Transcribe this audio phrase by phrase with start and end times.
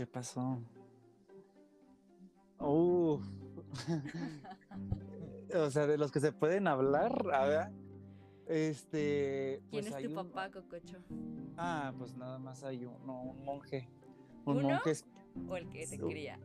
[0.00, 0.58] ¿Qué pasó?
[2.58, 3.20] Uh.
[5.54, 7.70] o sea, de los que se pueden hablar, a ver.
[8.46, 9.60] Este.
[9.68, 10.96] ¿Quién pues es hay tu un- papá, Cococho?
[11.58, 13.90] Ah, pues nada más hay uno, un monje.
[14.46, 14.68] Un ¿Uno?
[14.70, 14.90] monje.
[14.92, 15.04] es-
[15.46, 16.40] ¿O el que te Su- cría?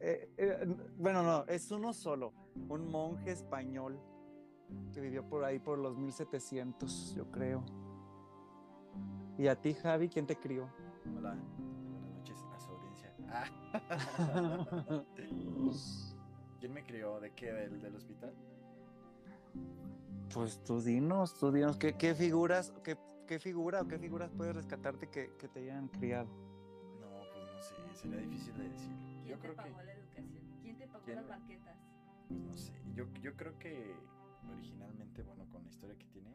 [0.00, 0.66] eh, eh,
[0.96, 2.32] bueno, no, es uno solo.
[2.70, 4.00] Un monje español
[4.94, 7.62] que vivió por ahí por los 1700, yo creo.
[9.36, 10.66] ¿Y a ti, Javi, quién te crió?
[11.18, 11.36] Hola,
[16.60, 17.20] ¿Quién me crió?
[17.20, 17.52] ¿De qué?
[17.52, 18.34] ¿Del, del hospital?
[20.32, 24.54] Pues tú dinos, tú dinos, ¿qué, qué figuras, qué, qué figura o qué figuras puedes
[24.54, 26.26] rescatarte que, que te hayan criado?
[27.00, 28.96] No, pues no sé, sería difícil de decirlo.
[29.22, 30.60] ¿Quién Yo te creo que, pagó la educación?
[30.62, 31.76] ¿Quién te pagó ¿Quién las banquetas?
[32.28, 33.94] pues no sé, yo, yo creo que
[34.52, 36.34] originalmente, bueno, con la historia que tiene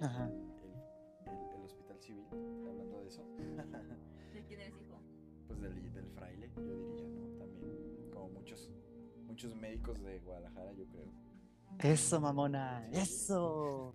[0.00, 0.26] Ajá.
[0.26, 3.24] el, el- el hospital civil, hablando de eso,
[4.34, 4.74] ¿De quién eres
[5.64, 7.38] del, del fraile, yo diría, ¿no?
[7.38, 8.70] También, como muchos,
[9.26, 11.12] muchos médicos de Guadalajara, yo creo.
[11.78, 13.94] Eso, mamona, eso.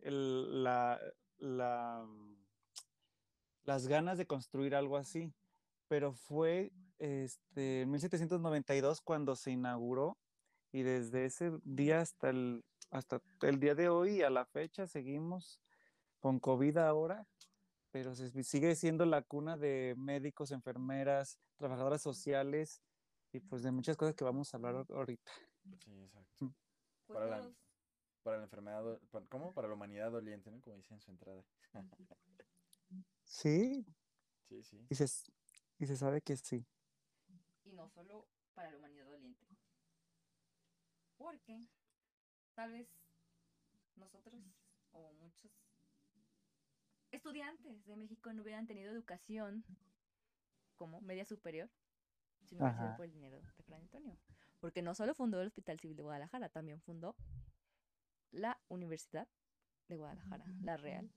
[0.00, 0.98] la,
[1.38, 2.04] la,
[3.64, 5.34] las ganas de construir algo así.
[5.88, 10.16] Pero fue este, en 1792 cuando se inauguró
[10.72, 15.60] y desde ese día hasta el, hasta el día de hoy, a la fecha, seguimos
[16.18, 17.26] con COVID ahora,
[17.92, 22.82] pero se- sigue siendo la cuna de médicos, enfermeras, trabajadoras sociales
[23.32, 25.30] y pues de muchas cosas que vamos a hablar ahor- ahorita.
[25.78, 26.54] Sí, exacto.
[27.06, 27.54] Pues Para la-.
[28.22, 29.52] Para enfermedad, do- pa- ¿cómo?
[29.52, 30.60] Para la humanidad doliente, ¿no?
[30.60, 31.44] Como dice en su entrada.
[33.24, 33.84] Sí,
[34.48, 34.86] Sí, sí.
[34.90, 35.06] y se,
[35.78, 36.66] y se sabe que sí.
[37.64, 39.46] Y no solo para la humanidad doliente.
[41.16, 41.66] Porque
[42.54, 42.88] tal vez
[43.96, 44.34] nosotros
[44.92, 45.50] o muchos
[47.12, 49.64] estudiantes de México no hubieran tenido educación
[50.76, 51.70] como media superior
[52.44, 54.18] si no hubiera sido por el dinero de Fray Antonio.
[54.60, 57.16] Porque no solo fundó el Hospital Civil de Guadalajara, también fundó
[58.30, 59.28] la Universidad
[59.88, 61.10] de Guadalajara, la Real.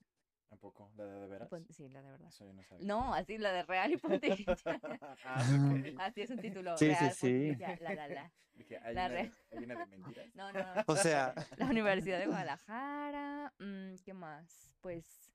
[0.50, 0.92] ¿A poco?
[0.96, 1.48] ¿La de, de veras?
[1.48, 2.28] Pon- Sí, la de verdad.
[2.28, 2.86] Eso yo no sabía.
[2.86, 4.80] No, así la de Real y Pontificia.
[5.24, 6.76] ah, así es un título.
[6.76, 7.28] Sí, sí, Real, sí.
[7.48, 8.32] Pontificia, la, la, la.
[8.54, 10.34] Dije, hay, La una, re- hay una de mentiras.
[10.34, 10.82] No, no, no.
[10.86, 13.52] O sea, La Universidad de Guadalajara.
[13.58, 14.72] mm, ¿Qué más?
[14.80, 15.32] Pues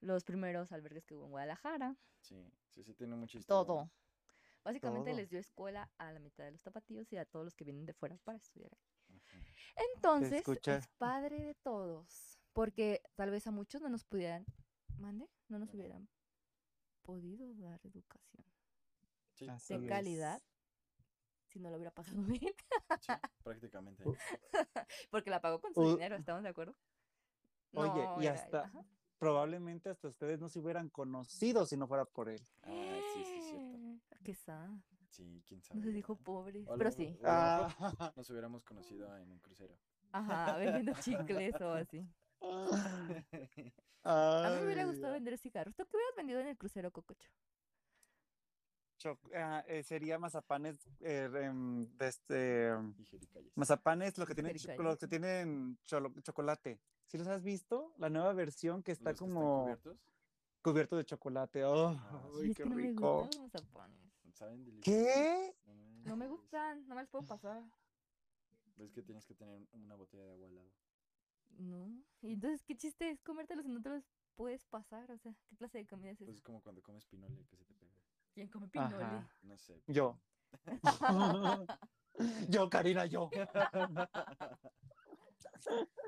[0.00, 1.96] los primeros albergues que hubo en Guadalajara.
[2.20, 2.36] Sí,
[2.74, 3.64] sí, sí, tiene mucha historia.
[3.66, 3.90] Todo.
[4.64, 5.16] Básicamente Todo.
[5.16, 7.86] les dio escuela a la mitad de los tapatíos y a todos los que vienen
[7.86, 9.16] de fuera para estudiar ahí.
[9.16, 9.38] Ajá.
[9.94, 12.38] Entonces, es padre de todos.
[12.52, 14.44] Porque tal vez a muchos no nos pudieran.
[14.98, 15.28] ¿Mande?
[15.48, 16.08] No nos hubieran
[17.02, 18.44] podido dar educación
[19.34, 19.88] Sí, de es.
[19.88, 20.42] calidad
[21.46, 22.52] si no lo hubiera pagado bien.
[23.00, 24.04] sí, prácticamente.
[25.10, 26.76] Porque la pagó con su dinero, ¿estamos de acuerdo?
[27.74, 28.84] Oye, No, y hasta ajá.
[29.18, 32.40] Probablemente hasta ustedes no se hubieran conocido si no fuera por él.
[32.62, 33.78] Ah, sí, sí, cierto.
[34.24, 34.70] Qué sad.
[35.08, 35.80] Sí, quién sabe.
[35.80, 36.66] No se la dijo pobres.
[36.68, 37.18] O lo Pero sí.
[37.24, 37.68] Ah,
[38.16, 39.74] Nos hubiéramos conocido en un crucero.
[40.12, 42.06] Ajá, vendiendo chicles o así.
[44.04, 45.74] A mí me hubiera gustado vender cigarros.
[45.74, 47.30] ¿Tú qué hubieras vendido en el crucero, Cococho?
[48.98, 53.52] Cho- ah, eh, sería mazapanes eh, em, de este y jericayas.
[53.56, 56.78] mazapanes lo que tienen los que tienen cholo- chocolate.
[57.06, 57.94] ¿Sí los has visto?
[57.98, 59.98] La nueva versión que está ¿Los que están como cubiertos?
[60.62, 61.64] cubierto de chocolate.
[61.64, 63.20] ¡Oh, Ah, Ay, es qué no rico!
[63.22, 63.98] gustan los mazapanes.
[64.34, 64.80] ¿Saben?
[64.82, 65.54] ¿Qué?
[65.66, 65.74] No
[66.10, 67.62] No me gustan, no me los puedo pasar.
[68.76, 70.70] Es que tienes que tener una botella de agua al lado.
[71.58, 72.02] No.
[72.22, 74.04] Y entonces, ¿qué chiste es comértelos si no te los
[74.36, 75.10] puedes pasar?
[75.10, 76.36] O sea, ¿qué clase de comida es Pues esa?
[76.36, 77.77] es como cuando comes pinole que se te.
[78.38, 79.02] ¿Quién come pinole?
[79.02, 79.28] Ajá.
[79.42, 79.82] No sé.
[79.88, 80.16] Yo.
[82.48, 83.32] yo, Karina, yo.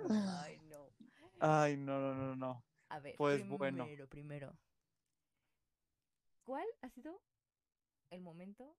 [0.09, 0.93] Ay, no.
[1.41, 2.65] Ay, no, no, no, no.
[2.89, 3.83] A ver, Pues, bueno.
[3.83, 4.57] primero, primero.
[6.45, 7.21] ¿Cuál ha sido
[8.11, 8.77] el momento?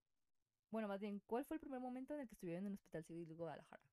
[0.69, 3.03] Bueno, más bien, ¿cuál fue el primer momento en el que estuvieron en el Hospital
[3.03, 3.83] Civil de Guadalajara?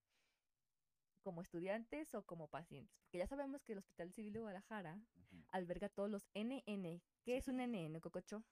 [1.25, 2.97] ¿Como estudiantes o como pacientes?
[3.01, 5.43] Porque ya sabemos que el Hospital Civil de Guadalajara Ujú.
[5.49, 7.03] alberga todos los NN.
[7.25, 8.45] ¿Qué es un NN, Cococho?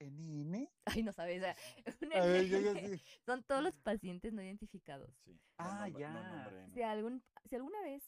[0.00, 0.68] ¿NN?
[0.86, 1.42] Ay, no sabes.
[2.22, 3.00] A ver, yo, sí.
[3.24, 5.14] Son todos los pacientes no identificados.
[5.24, 5.32] Sí.
[5.32, 6.10] no Ah, nombre- no ya.
[6.12, 6.74] nombre, no.
[6.74, 8.02] Si, algún, si alguna vez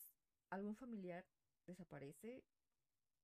[0.50, 1.24] algún familiar
[1.66, 2.42] desaparece,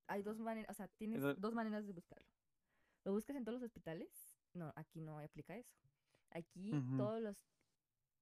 [0.06, 2.29] hay dos maneras, o sea, tienes Eso- dos maneras de buscarlo.
[3.05, 4.09] Lo buscas en todos los hospitales.
[4.55, 5.75] No, aquí no aplica eso.
[6.31, 7.37] Aquí todos los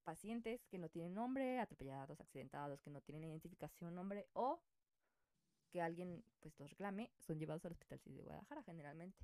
[0.04, 4.60] pacientes que no tienen nombre, atropellados, accidentados, que no tienen identificación, nombre o
[5.72, 9.18] que alguien pues los reclame, son llevados al Hospital de Guadalajara generalmente.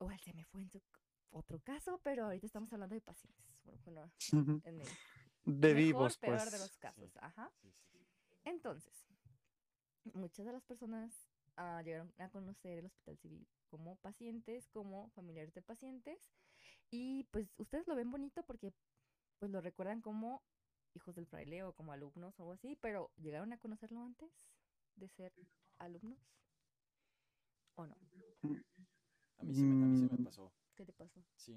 [0.00, 0.82] O se me fue en su
[1.30, 3.44] otro caso, pero ahorita estamos hablando de pacientes.
[3.64, 4.10] Bueno,
[4.64, 4.88] en el
[5.44, 6.52] De mejor, vivos, peor pues.
[6.52, 7.16] de los casos.
[7.20, 7.52] Ajá.
[7.60, 7.74] Sí.
[8.44, 9.06] Entonces,
[10.14, 15.52] muchas de las personas ah, llegaron a conocer el hospital civil como pacientes, como familiares
[15.54, 16.32] de pacientes,
[16.90, 18.72] y pues ustedes lo ven bonito porque
[19.38, 20.42] pues lo recuerdan como
[20.94, 24.32] hijos del fraile o como alumnos o algo así, pero ¿llegaron a conocerlo antes
[24.96, 25.32] de ser
[25.78, 26.18] alumnos?
[27.76, 27.96] ¿O no?
[29.40, 30.24] A mí sí me, a mí sí me Mm.
[30.24, 30.52] pasó.
[30.76, 31.22] ¿Qué te pasó?
[31.36, 31.56] Sí.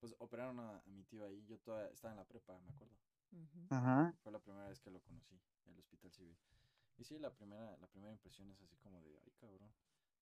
[0.00, 1.44] Pues operaron a, a mi tío ahí.
[1.46, 2.94] Yo todavía estaba en la prepa, me acuerdo.
[3.70, 4.12] Ajá.
[4.22, 5.34] Fue la primera vez que lo conocí,
[5.66, 6.36] el hospital civil.
[6.98, 9.70] Y sí, la primera, la primera impresión es así como de, ay cabrón,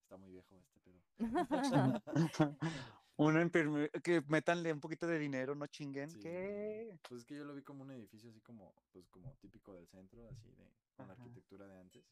[0.01, 1.01] está muy viejo este pedo.
[3.17, 3.47] Una
[4.01, 6.09] que metanle un poquito de dinero, no chinguen.
[6.09, 6.19] Sí.
[6.21, 6.97] ¿Qué?
[7.09, 9.87] Pues es que yo lo vi como un edificio así como, pues como típico del
[9.87, 10.65] centro, así de,
[10.95, 12.03] con la arquitectura de antes.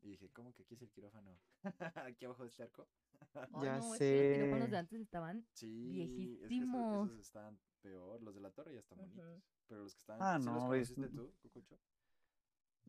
[0.00, 1.38] Y dije, ¿cómo que aquí es el quirófano?
[2.08, 2.88] aquí abajo de este arco.
[3.34, 4.70] Ay, Ya no, es que los quirófanos sé.
[4.70, 7.08] de antes estaban Sí, es que esos, Viejísimos.
[7.08, 8.22] esos están peor.
[8.22, 9.42] Los de la torre ya están bonitos.
[9.66, 11.78] Pero los que estaban, Ah, ¿sí los no, es- conociste tú, Cucucho?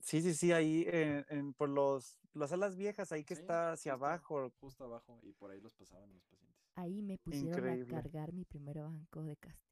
[0.01, 3.73] Sí, sí, sí, ahí en, en- por los, las salas viejas, ahí que Sí, está
[3.73, 4.05] hacia justo.
[4.05, 4.49] abajo.
[4.59, 6.57] Justo abajo, y por ahí los pasaban los pacientes.
[6.75, 7.97] Ahí me pusieron Increíble.
[7.97, 9.67] a cargar mi primer banco de castigo.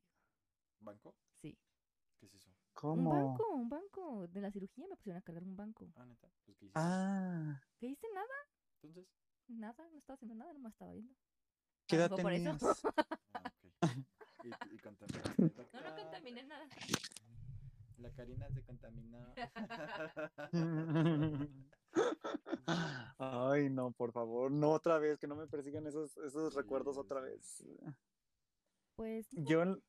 [0.81, 1.16] ¿Banco?
[1.42, 1.57] Sí.
[2.19, 2.51] ¿Qué es eso?
[2.84, 3.10] Un ¿Cómo?
[3.10, 4.28] banco, un banco.
[4.28, 5.92] De la cirugía me pusieron a cargar un banco.
[5.96, 6.28] Ah, neta.
[6.46, 6.80] Pues, ¿qué hiciste?
[6.80, 8.08] Ah, ¿Qué hice?
[8.14, 8.28] Nada,
[8.84, 9.08] Entonces.
[9.48, 11.16] nada, no estaba haciendo nada, nomás estaba viendo.
[11.88, 12.52] ¿qué A lo edad por eso.
[13.34, 13.84] Ah, ok.
[14.46, 15.42] Y, y contaminaste.
[15.42, 15.50] No,
[15.82, 16.68] no contaminé nada.
[17.98, 19.34] la Karina se contaminó.
[23.18, 26.98] Ay, no, por favor, no otra vez, que no me persigan esos, esos Sí, recuerdos
[26.98, 27.64] otra vez.
[28.96, 29.82] Pues, Yo, en-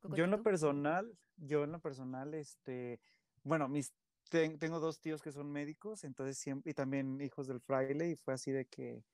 [0.00, 3.00] Coco, yo en lo personal, yo en lo personal, este,
[3.42, 3.94] bueno, mis,
[4.30, 8.16] ten- tengo dos tíos que son médicos, entonces siempre, y también hijos del fraile, y
[8.16, 9.04] fue así de que,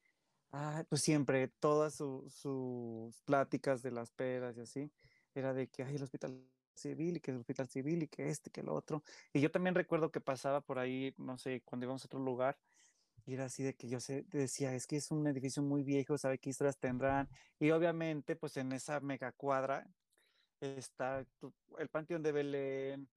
[0.52, 4.92] ah, pues siempre, todas su- sus pláticas de las pedas y así,
[5.34, 8.50] era de que, ay, el hospital civil, y que el hospital civil, y que este,
[8.50, 9.02] que el otro.
[9.32, 12.58] Y yo también recuerdo que pasaba por ahí, no sé, cuando íbamos a otro lugar,
[13.26, 16.18] y era así de que yo sé, decía, es que es un edificio muy viejo,
[16.18, 17.28] ¿sabe qué historias tendrán?
[17.58, 19.86] Y obviamente, pues en esa mega cuadra
[20.60, 21.26] está
[21.78, 23.08] el Panteón de Belén,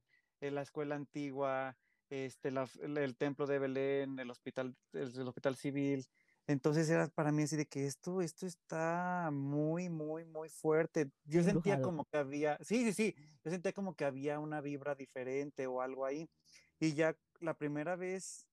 [0.42, 1.78] eh, la escuela antigua,
[2.10, 6.08] este, la el, templo de Belén, el hospital, el, el hospital civil.
[6.48, 11.12] Entonces era para mí así de que esto, esto está muy, muy, muy fuerte.
[11.26, 14.96] Yo sentía como que había, sí, sí, sí, yo sentía como que había una vibra
[14.96, 16.30] diferente o algo ahí.
[16.80, 18.48] Y ya la primera vez,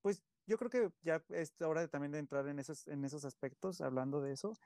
[0.00, 3.24] pues yo creo que ya es hora de también de entrar en esos, en esos
[3.24, 4.56] aspectos, hablando de eso.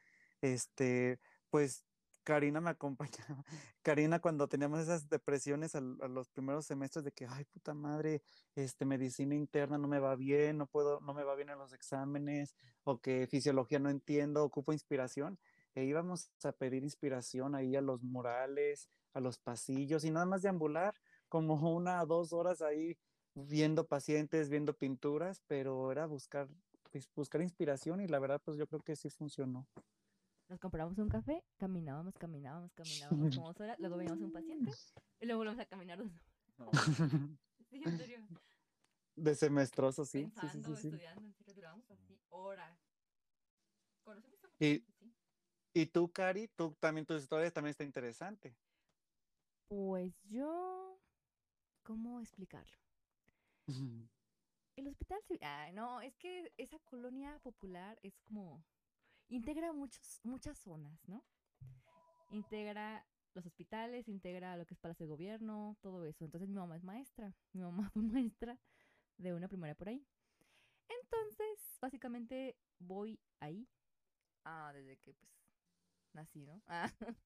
[0.42, 1.18] Este,
[1.48, 1.86] pues
[2.26, 3.44] Karina me acompañaba.
[3.82, 8.20] Karina, cuando teníamos esas depresiones a, los primeros semestres de que, ay, puta madre,
[8.56, 11.72] este, medicina interna no me va bien, no puedo, no me va bien en los
[11.72, 15.38] exámenes, o que fisiología no entiendo, ocupo inspiración,
[15.76, 20.42] e íbamos a pedir inspiración ahí a los murales, a los pasillos, y nada más
[20.42, 20.94] de ambular,
[21.28, 22.98] como una o dos horas ahí
[23.34, 26.48] viendo pacientes, viendo pinturas, pero era buscar,
[26.90, 29.68] pues, buscar inspiración, y la verdad, pues yo creo que sí funcionó.
[30.48, 34.72] Nos compramos un café, caminábamos, caminábamos, caminábamos como dos horas, luego veíamos un paciente
[35.20, 36.12] y luego volvemos a caminar dos
[36.56, 36.70] No,
[37.70, 38.18] Sí, en serio.
[39.16, 40.30] De semestroso, sí.
[40.40, 40.88] Pensando, sí, sí.
[40.88, 42.78] estudiando, en serio, durábamos así horas.
[44.04, 44.78] ¿Conocemos a Y-?
[44.78, 44.86] Sí.
[45.74, 48.56] Y tú, Cari, tú también tus historias también está interesante.
[49.68, 51.00] Pues yo,
[51.82, 52.78] ¿cómo explicarlo?
[54.76, 58.62] El hospital civil, ah, no, es que esa colonia popular es como,
[59.28, 61.24] integra muchos, muchas zonas, ¿no?
[62.30, 66.24] Integra los hospitales, integra lo que es Palacio de Gobierno, todo eso.
[66.24, 68.58] Entonces mi mamá es maestra, mi mamá fue maestra
[69.18, 70.06] de una primaria por ahí.
[70.88, 73.68] Entonces, básicamente voy ahí,
[74.44, 75.30] ah, desde que pues
[76.12, 76.62] nací, ¿no?
[76.66, 76.90] Ah,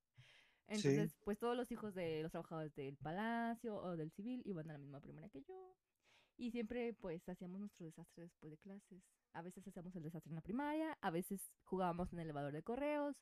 [0.67, 4.75] Entonces, pues todos los hijos de los trabajadores del palacio o del civil iban a
[4.75, 5.77] la misma primaria que yo.
[6.37, 9.03] Y siempre pues hacíamos nuestro desastre después de clases.
[9.33, 12.63] A veces hacíamos el desastre en la primaria, a veces jugábamos en el elevador de
[12.63, 13.17] correos,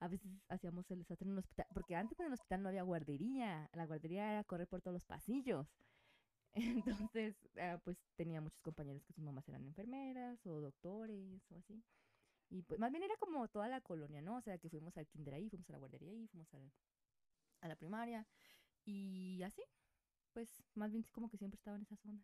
[0.00, 2.82] a veces hacíamos el desastre en un hospital, porque antes en el hospital no había
[2.84, 5.66] guardería, la guardería era correr por todos los pasillos.
[6.54, 11.82] Entonces, ah, pues tenía muchos compañeros que sus mamás eran enfermeras o doctores o así.
[12.50, 14.36] Y pues más bien era como toda la colonia, ¿no?
[14.36, 16.72] O sea, que fuimos al kinder ahí, fuimos a la guardería ahí, fuimos al-
[17.62, 18.26] a la primaria
[18.84, 19.62] y así.
[20.34, 22.20] Pues más bien como que siempre estaba en esa zona.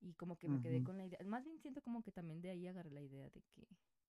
[0.00, 2.50] Y como que me quedé con la idea, más bien siento como que también de
[2.50, 3.66] ahí agarré la idea de que,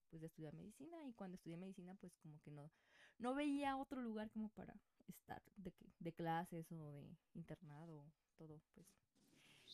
[0.09, 2.71] pues de estudiar medicina y cuando estudié medicina, pues como que no,
[3.19, 4.73] no veía otro lugar como para
[5.07, 8.05] estar de, que- de clases o de internado,
[8.37, 8.87] todo, pues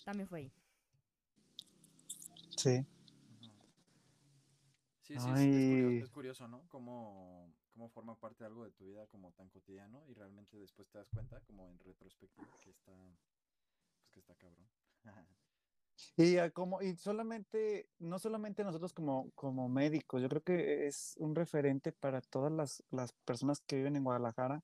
[0.06, 0.52] también fue ahí.
[2.58, 2.86] Sí.
[5.04, 6.68] Sí, sí, curioso, es curioso, ¿no?
[6.68, 10.90] Cómo, cómo forma parte de algo de tu vida como tan cotidiano y realmente después
[10.90, 12.92] te das cuenta, como en retrospectiva, que está,
[14.02, 14.68] pues que está cabrón.
[16.16, 21.16] Y ah, como, y solamente, no solamente nosotros como, como médicos, yo creo que es
[21.18, 24.64] un referente para todas las, las personas que viven en Guadalajara,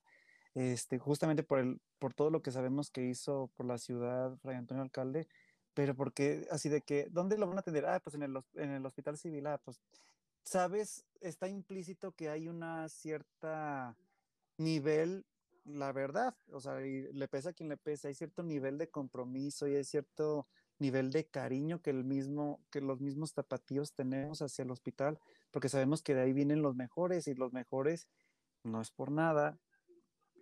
[0.53, 4.57] este, justamente por el, por todo lo que sabemos que hizo por la ciudad Fray
[4.57, 5.27] Antonio Alcalde,
[5.73, 7.85] pero porque así de que, ¿dónde lo van a atender?
[7.85, 9.81] Ah, pues en el, en el hospital civil, ah, pues,
[10.43, 13.97] sabes, está implícito que hay una cierta
[14.57, 15.25] nivel,
[15.65, 18.89] la verdad, o sea, y le pesa a quien le pesa, hay cierto nivel de
[18.89, 20.47] compromiso y hay cierto
[20.79, 25.19] nivel de cariño que el mismo, que los mismos tapatíos tenemos hacia el hospital,
[25.51, 28.07] porque sabemos que de ahí vienen los mejores y los mejores
[28.63, 29.59] no es por nada,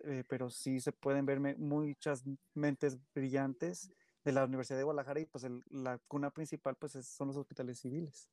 [0.04, 2.24] eh, pero sí se pueden ver muchas
[2.54, 3.92] mentes brillantes
[4.24, 7.36] de la Universidad de Guadalajara y pues el- la cuna principal pues es- son los
[7.36, 8.28] hospitales civiles.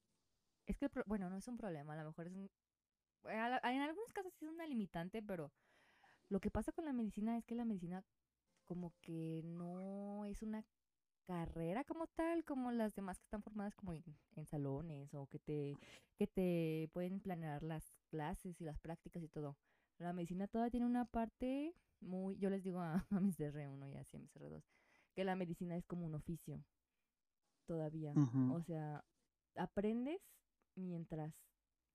[0.65, 2.49] Es que, bueno, no es un problema, a lo mejor es un...
[3.23, 5.51] la- En algunos casos sí es una limitante, pero
[6.29, 8.03] lo que pasa con la medicina es que la medicina
[8.65, 10.63] como que no es una
[11.29, 14.03] carrera como tal, como las demás que están formadas como en,
[14.35, 15.77] en salones o que te,
[16.15, 19.55] que te pueden planear las clases y las prácticas y todo.
[19.99, 23.97] La medicina todavía tiene una parte muy, yo les digo a, a mis R1 y
[23.97, 24.63] así a mis R2,
[25.13, 26.63] que la medicina es como un oficio
[27.67, 28.15] todavía.
[28.51, 29.05] O sea,
[29.55, 30.19] aprendes
[30.73, 31.35] mientras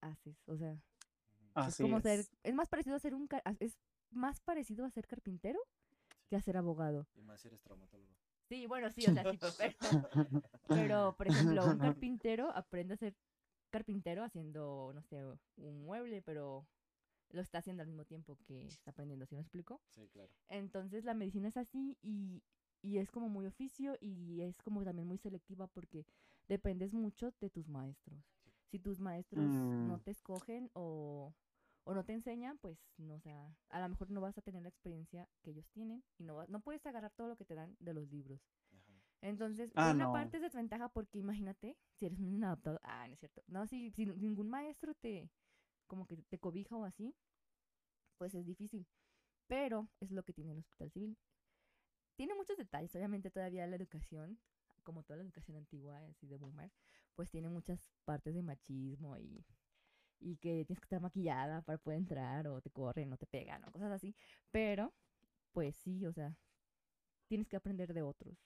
[0.00, 0.41] haces.
[0.47, 0.81] O sea,
[1.67, 3.76] es ser, más parecido a ser un, es
[4.11, 5.59] más parecido a ser carpintero
[6.29, 7.09] que a ser abogado.
[7.17, 8.14] Y más si eres traumatólogo.
[8.49, 10.09] Sí, bueno, sí, o sea, sí, pero,
[10.69, 13.15] pero, por ejemplo, un carpintero aprende a ser
[13.71, 15.25] carpintero haciendo, no sé,
[15.57, 16.67] un mueble, pero
[17.31, 19.81] lo está haciendo al mismo tiempo que está aprendiendo, ¿sí me explico?
[19.91, 20.31] Sí, claro.
[20.49, 22.43] Entonces la medicina es así y,
[22.83, 26.07] y es como muy oficio y es como también muy selectiva porque
[26.49, 28.23] dependes mucho de tus maestros.
[28.71, 29.51] Si tus maestros
[29.87, 30.03] no Mm.
[30.05, 31.33] te escogen o,
[31.85, 34.62] o no te enseñan, pues no, o sea, a lo mejor no vas a tener
[34.62, 37.55] la experiencia que ellos tienen y no, va- no puedes agarrar todo lo que te
[37.55, 38.41] dan de los libros.
[38.73, 38.93] Ajá.
[39.21, 40.12] Entonces, Ah, una no.
[40.12, 43.43] parte es desventaja porque imagínate, si eres un inadaptado, ah, no es cierto.
[43.47, 45.31] No, si, si ningún maestro te,
[45.87, 47.14] como que te cobija o así,
[48.19, 48.87] pues es difícil.
[49.47, 51.19] Pero es lo que tiene el hospital civil.
[52.17, 54.38] Tiene muchos detalles, obviamente todavía la educación,
[54.85, 56.71] como toda la educación antigua, así de boomer,
[57.14, 59.45] pues tiene muchas partes de machismo y,
[60.25, 63.62] y que tienes que estar maquillada para poder entrar o te corren o te pegan
[63.64, 64.14] o cosas así.
[64.50, 64.93] Pero,
[65.52, 66.37] pues sí, o sea,
[67.28, 68.38] tienes que aprender de otros.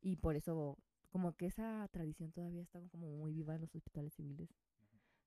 [0.00, 0.78] Y por eso,
[1.10, 4.48] como que esa tradición todavía está como muy viva en los hospitales civiles.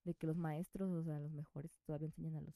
[0.04, 2.56] De que los maestros, o sea, los mejores, todavía enseñan a los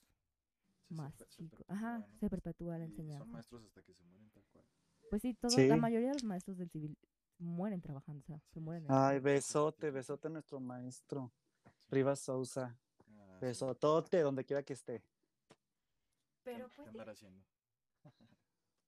[0.88, 1.60] Sí, se más se chicos.
[1.60, 2.18] perpetúa, Ajá, ¿no?
[2.20, 3.24] se perpetúa la Y enseñanza.
[3.26, 4.66] son maestros hasta que se mueren tal cual.
[5.10, 5.68] Pues sí, todo, Sí.
[5.68, 6.98] la mayoría de los maestros del civil
[7.40, 8.86] mueren trabajando, o sea, se mueren.
[8.90, 11.32] Ay, besote, besote a nuestro maestro.
[11.90, 12.78] Rivas Sousa.
[13.42, 15.00] Besotote, donde quiera que esté.
[15.00, 15.56] ¿Qué
[16.44, 17.44] Pero pues ¿Qué sí, andar haciendo?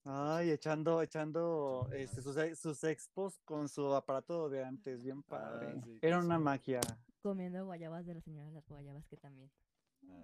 [0.05, 5.81] Ay, echando, echando este, sus, sus expos con su aparato de antes, bien Ah, padre.
[5.81, 6.81] sí, Era una magia.
[7.21, 9.49] comiendo guayabas de la señora de las guayabas que también.
[10.09, 10.21] Ah,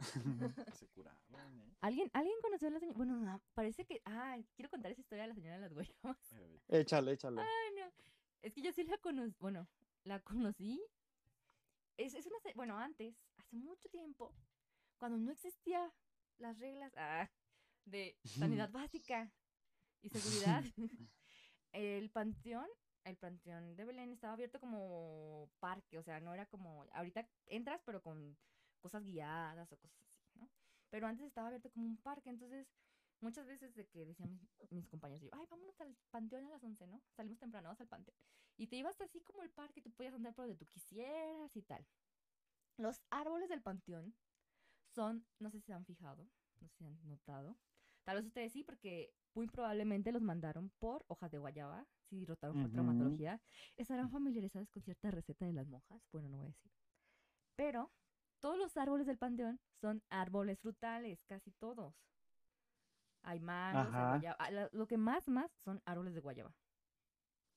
[0.73, 1.73] se curaban, ¿eh?
[1.81, 2.97] ¿Alguien, ¿Alguien conoció a la señora?
[2.97, 4.01] Bueno, no, parece que...
[4.03, 6.33] Ah, quiero contar esa historia de la señora de las guayabas.
[6.33, 7.41] Eh, Échale, échale.
[7.41, 7.89] Ay, no.
[8.41, 9.65] Es que yo sí la conocí, bueno,
[10.03, 10.81] la conocí.
[11.99, 14.33] Es, es una, bueno, antes, hace mucho tiempo,
[14.97, 15.93] cuando no existía
[16.37, 17.29] las reglas ah,
[17.83, 19.29] de sanidad básica
[20.01, 20.63] y seguridad,
[21.73, 22.69] el panteón,
[23.03, 27.81] el panteón de Belén estaba abierto como parque, o sea, no era como, ahorita entras
[27.85, 28.37] pero con
[28.79, 30.49] cosas guiadas o cosas así, ¿no?
[30.89, 32.65] Pero antes estaba abierto como un parque, entonces
[33.21, 36.63] muchas veces de que decían mis, mis compañeros, yo, ay, vámonos al panteón a las
[36.63, 37.01] 11, ¿no?
[37.15, 38.17] Salimos temprano, vamos al panteón.
[38.57, 41.61] Y te ibas así como el parque, tú podías andar por donde tú quisieras y
[41.61, 41.85] tal.
[42.77, 44.15] Los árboles del panteón
[44.93, 47.57] son, no sé si se han fijado, no sé si han notado.
[48.03, 52.61] Tal vez ustedes sí, porque muy probablemente los mandaron por hojas de guayaba, si rotaron
[52.61, 53.39] por traumatología.
[53.77, 56.01] ¿Estarán familiarizados con cierta receta de las monjas?
[56.11, 56.71] Bueno, no voy a decir.
[57.55, 57.91] Pero
[58.39, 61.93] todos los árboles del panteón son árboles frutales, casi todos.
[63.23, 64.37] Hay mangos, hay guayaba.
[64.39, 66.55] ah, Lo que más, más son árboles de guayaba.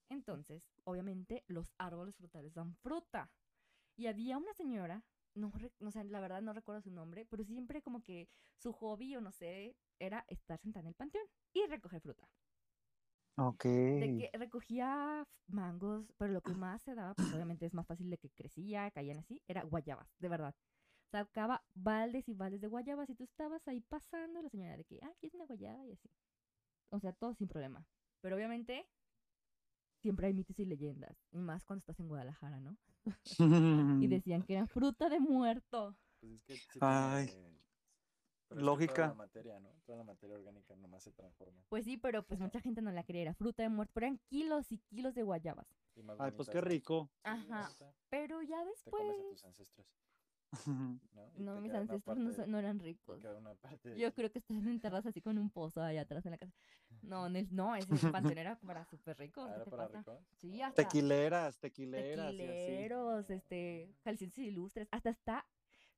[0.08, 3.32] Entonces, obviamente, los árboles frutales dan fruta.
[3.96, 7.44] Y había una señora, no, re- no sé, la verdad no recuerdo su nombre, pero
[7.44, 11.66] siempre como que su hobby o no sé, era estar sentada en el panteón y
[11.66, 12.28] recoger fruta.
[13.36, 13.64] Ok.
[13.98, 18.10] de que recogía mangos, pero lo que más se daba, pues obviamente es más fácil
[18.10, 20.54] de que crecía, caían así, era guayabas, de verdad.
[21.12, 24.98] Sacaba baldes y baldes de guayabas y tú estabas ahí pasando, la señora de que,
[25.02, 26.08] ah, aquí es una guayaba y así.
[26.88, 27.86] O sea, todo sin problema.
[28.22, 28.86] Pero obviamente
[30.00, 32.76] siempre hay mitos y leyendas, y más cuando estás en Guadalajara, ¿no?
[34.02, 35.94] Y decían que era fruta de muerto.
[36.20, 37.26] Pues es que sí Ay.
[37.26, 37.42] tiene-
[38.48, 38.94] pero es que Lógica.
[38.94, 39.70] Toda la materia, ¿no?
[39.86, 41.58] Toda la materia orgánica nomás se transforma.
[41.68, 44.18] Pues sí, pero pues mucha gente no la quería, era fruta de muerto, pero eran
[44.28, 45.66] kilos y kilos de guayabas.
[45.94, 47.10] Y más Ay, pues qué rico.
[47.22, 47.70] Ajá.
[48.10, 49.86] Pero ya Te después, comes a tus ancestros,
[51.38, 51.58] ¿no?
[51.58, 53.20] Y mis ancestros no, parte- son- no eran ricos.
[53.22, 56.52] de Yo creo que estaban enterrados así con un pozo allá atrás en la casa.
[57.02, 57.86] No, en el- no, ese
[58.36, 59.48] panteón era para súper ricos.
[59.50, 59.98] Ah, ¿Qué ¿Era para pasa?
[59.98, 60.24] rico?
[60.36, 62.32] Sí, hasta Tequileras, tequileras.
[62.34, 62.46] y así.
[62.46, 64.88] tequileros, este, jaliscienses ilustres.
[64.90, 65.46] Hasta está,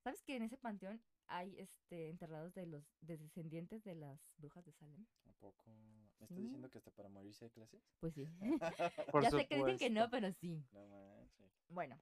[0.03, 4.65] ¿sabes que en ese panteón hay este enterrados de los de descendientes de las brujas
[4.65, 5.05] de Salem?
[5.29, 5.75] ¿A poco?
[5.75, 6.43] ¿Me estás Sí.
[6.43, 7.83] diciendo que hasta para morirse hay clases?
[8.01, 8.29] Pues sí.
[9.29, 10.65] Ya sé que dicen que no, pero sí.
[10.73, 11.51] No manches.
[11.69, 11.99] Bueno,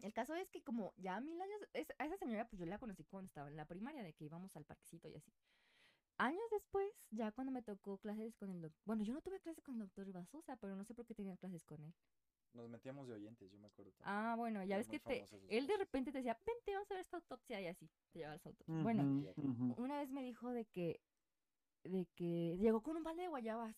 [0.00, 2.78] el caso es que como ya mil años, es- a esa señora pues yo la
[2.78, 5.32] conocí cuando estaba en la primaria, de que íbamos al parquecito y así.
[6.18, 9.62] Años después, ya cuando me tocó clases con el doctor, bueno, yo no tuve clases
[9.64, 11.94] con el doctor Ibasosa, pero no sé por qué tenía clases con él.
[12.54, 13.92] Nos metíamos de oyentes, yo me acuerdo.
[13.92, 14.16] también.
[14.16, 16.94] Ah, bueno, ya Era ves que te, él de repente te decía, vente, vamos a
[16.94, 18.82] ver esta autopsia y así, te llevaba a las autopsias.
[18.82, 19.74] Bueno, Ujú, ujú.
[19.82, 21.02] una vez me dijo de que,
[21.84, 23.76] de que llegó con un balde de guayabas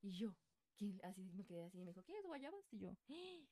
[0.00, 0.36] y yo,
[0.76, 1.00] ¿quién?
[1.04, 2.72] Así me quedé así, y me dijo, ¿quieres guayabas?
[2.72, 3.48] Y yo, "¡Ah!".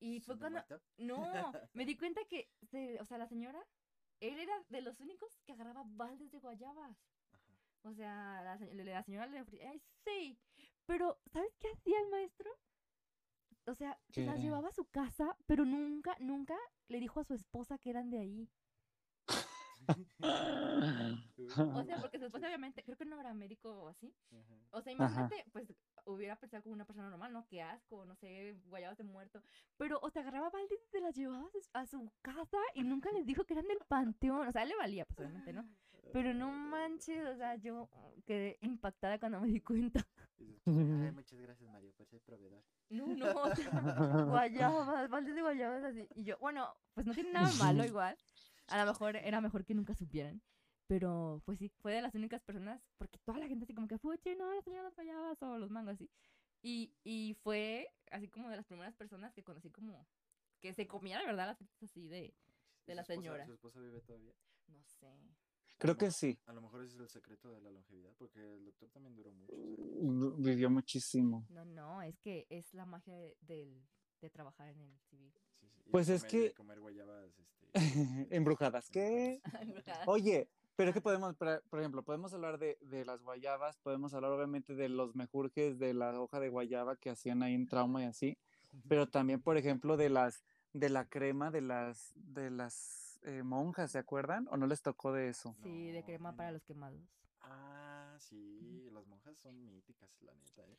[0.00, 0.86] Y fue ¿Son de cuando, muerto?
[0.98, 3.62] no, me di cuenta que, se- o sea, la señora,
[4.20, 6.96] él era de los únicos que agarraba baldes de guayabas.
[7.32, 7.58] Ajá.
[7.82, 10.38] O sea, la, la señora le ofrecía, ay, sí,
[10.86, 12.50] pero ¿sabes qué hacía el maestro?
[13.66, 16.56] O sea, se las llevaba a su casa, pero nunca, nunca
[16.88, 18.50] le dijo a su esposa que eran de ahí.
[21.76, 24.14] O sea, porque esposa obviamente, creo que no era médico o así.
[24.30, 24.54] Ajá.
[24.70, 25.72] O sea, imagínate, pues
[26.06, 27.46] hubiera pensado como una persona normal, ¿no?
[27.46, 29.42] Qué asco, no sé, guayabas de muerto.
[29.76, 33.26] Pero, o te agarraba baldes y te las llevabas a su casa y nunca les
[33.26, 34.48] dijo que eran del panteón.
[34.48, 35.68] O sea, le valía, pues obviamente, ¿no?
[36.12, 37.88] Pero no manches, o sea, yo
[38.26, 40.06] quedé impactada cuando me di cuenta.
[40.38, 42.62] Dices, pues, "Ay, muchas gracias, Mario, por ser proveedor.
[42.90, 43.70] No, no, o sea,
[44.28, 46.08] guayabas, baldes de guayabas así.
[46.14, 48.16] Y yo, bueno, pues no tiene nada malo igual.
[48.72, 50.42] A lo mejor era mejor que nunca supieran.
[50.86, 53.98] Pero, pues sí, fue de las únicas personas, porque toda la gente así como que,
[53.98, 56.10] fuchi, no, las señoras guayabas o los mangos así.
[56.62, 60.06] Y, y fue así como de las primeras personas que conocí como
[60.60, 62.34] que se comía de verdad las frutas así de, ¿Y
[62.86, 63.46] De la señora.
[63.46, 64.32] ¿Su esposa vive todavía?
[64.68, 65.08] no sé.
[65.78, 66.38] Creo que sí.
[66.46, 69.32] A lo mejor ese es el secreto de la longevidad, porque el doctor también duró
[69.32, 70.38] muchos años.
[70.38, 71.44] Vivió muchísimo.
[71.48, 73.82] No, no, es que es la magia de, del-
[74.20, 75.32] de trabajar en el civil.
[75.58, 75.90] Sí, sí.
[75.90, 77.61] Pues es comer- que- comer guayabas, este,
[78.30, 78.90] Embrujadas.
[78.90, 79.40] ¿Qué?
[79.60, 80.06] embrujadas.
[80.06, 84.32] Oye, pero es que podemos, por ejemplo, podemos hablar de, de las guayabas, podemos hablar
[84.32, 88.06] obviamente de los mejurjes de la hoja de guayaba que hacían ahí en trauma y
[88.06, 88.38] así,
[88.88, 93.90] pero también, por ejemplo, de las de la crema de las de las eh, monjas,
[93.92, 94.48] ¿se acuerdan?
[94.50, 95.54] ¿O no les tocó de eso?
[95.62, 97.00] Sí, de crema para los quemados.
[97.42, 100.78] Ah, sí, las monjas son míticas, la neta, ¿eh?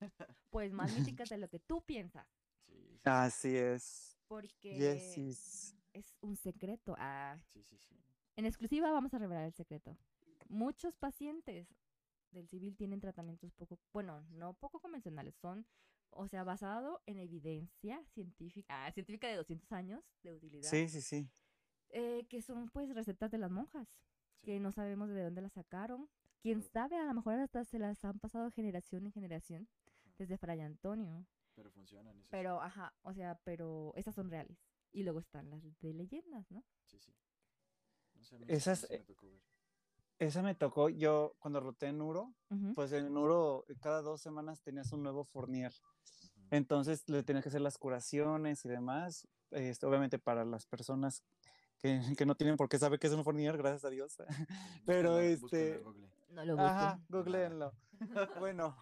[0.50, 2.26] Pues más míticas de lo que tú piensas.
[2.66, 4.18] Sí, sí, sí, Así es.
[4.26, 5.76] Porque Yesis.
[5.94, 6.94] Es un secreto.
[6.98, 7.96] Ah, sí, sí, sí.
[8.36, 9.96] En exclusiva vamos a revelar el secreto.
[10.48, 11.68] Muchos pacientes
[12.32, 15.64] del civil tienen tratamientos poco, bueno, no poco convencionales, son,
[16.10, 21.00] o sea, basado en evidencia científica, ah, científica de 200 años de utilidad, Sí, sí,
[21.00, 21.28] sí.
[21.90, 23.88] eh, que son pues recetas de las monjas,
[24.40, 24.46] Sí.
[24.46, 26.08] que no sabemos de dónde las sacaron.
[26.40, 29.68] Quién Pero- sabe, a lo mejor hasta se las han pasado generación en generación,
[30.18, 31.24] desde Fray Antonio.
[31.54, 32.28] Pero funcionan, eso sí.
[32.32, 34.58] Pero, ajá, o sea, pero esas son reales.
[34.94, 36.64] Y luego están las de leyendas, ¿no?
[36.86, 37.12] Sí, sí.
[38.14, 39.42] No sé, a mí Esas, sí eh, me tocó ver.
[40.20, 42.32] Esa me tocó yo cuando roté en Uro,
[42.76, 45.72] pues en Uro eh, cada dos semanas tenías un nuevo fournier.
[46.50, 49.26] Entonces le tenías que hacer las curaciones y demás.
[49.50, 51.24] este, obviamente para las personas
[51.78, 54.16] que, que no tienen por qué saber qué es un fournier, gracias a Dios.
[54.86, 56.08] pero, este, Google.
[56.28, 57.72] No lo Ajá, googleenlo.
[58.38, 58.76] bueno,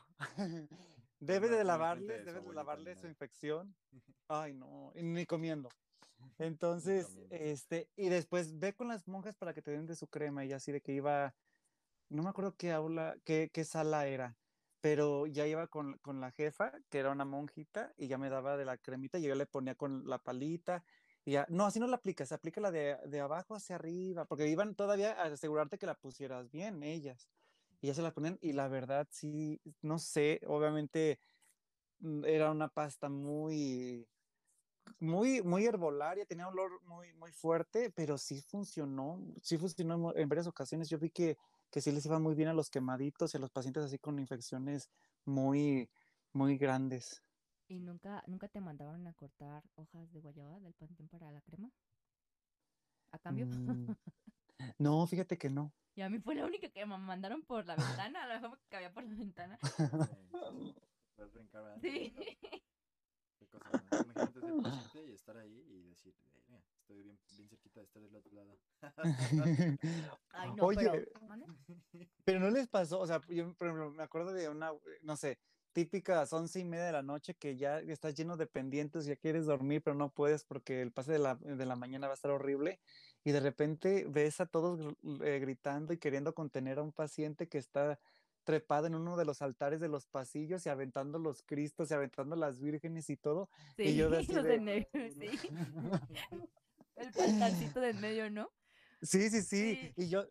[1.19, 3.75] debes No- de lavarles, enfrente de lavarles su infección.
[4.29, 5.71] Ay, no, y ni comiendo.
[6.39, 10.45] Entonces, este, y después ve con las monjas para que te den de su crema
[10.45, 11.35] y así de que iba,
[12.09, 14.37] no me acuerdo qué aula, qué, qué sala era,
[14.81, 18.57] pero ya iba con, con la jefa, que era una monjita, y ya me daba
[18.57, 20.85] de la cremita y yo le ponía con la palita.
[21.25, 24.49] Y ya, no, así no la aplicas, aplica la de, de abajo hacia arriba, porque
[24.49, 27.29] iban todavía a asegurarte que la pusieras bien ellas.
[27.81, 31.21] Y ya se la ponían, y la verdad, sí, no sé, obviamente
[32.01, 34.09] mm, era una pasta muy,
[34.99, 40.29] muy, muy herbolaria, tenía un olor muy, muy fuerte, pero sí funcionó, sí funcionó en
[40.29, 40.89] varias ocasiones.
[40.89, 41.37] Yo vi que,
[41.71, 44.19] que sí les iba muy bien a los quemaditos y a los pacientes así con
[44.19, 44.91] infecciones
[45.25, 45.91] muy,
[46.33, 47.23] muy grandes.
[47.69, 51.71] ¿Y nunca, nunca te mandaban a cortar hojas de guayaba del panteón para la crema?
[53.13, 53.47] ¿A cambio?
[53.47, 53.87] Mm,
[54.79, 55.73] No, fíjate que no.
[55.95, 58.61] Y a mí fue la única que me mandaron por la ventana, a lo mejor
[58.69, 59.59] que había por la ventana.
[60.53, 60.75] Sí.
[61.15, 61.81] Puedes brincar, ¿verdad?
[61.83, 62.15] Sí.
[64.61, 68.33] Paciente y estar ahí y decir, "Verga, estoy bien, bien cerquita de estar del otro
[68.35, 68.59] lado.
[70.33, 71.09] Ay, no, Oye,
[72.25, 72.41] pero...
[72.41, 75.39] no les pasó, o sea, yo por ejemplo, me acuerdo de una, no sé,
[75.73, 79.47] típicas once y media de la noche que ya estás lleno de pendientes, ya quieres
[79.47, 82.31] dormir, pero no puedes porque el pase de la, de la mañana va a estar
[82.31, 82.81] horrible.
[83.25, 87.59] Y de repente ves a todos eh, gritando y queriendo contener a un paciente que
[87.59, 87.99] está
[88.45, 92.37] trepado en uno de los altares de los pasillos y aventando los cristos y aventando
[92.37, 93.49] las vírgenes y todo.
[93.77, 95.29] Sí, Y yo de los de- negro, sí.
[96.97, 98.51] El pantalcito de en medio, ¿no?
[99.01, 99.75] Sí, sí, sí.
[99.75, 99.93] Sí.
[99.97, 100.25] Y yo,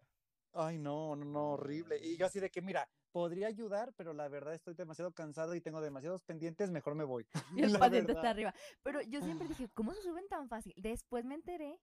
[0.53, 1.97] ay, no, no, no, horrible.
[2.01, 5.61] Y yo así de que, mira, podría ayudar, pero la verdad estoy demasiado cansado y
[5.61, 7.25] tengo demasiados pendientes, mejor me voy.
[7.55, 8.53] Y el paciente está arriba.
[8.83, 10.73] Pero yo siempre dije, ¿cómo se suben tan fácil?
[10.77, 11.79] Después me enteré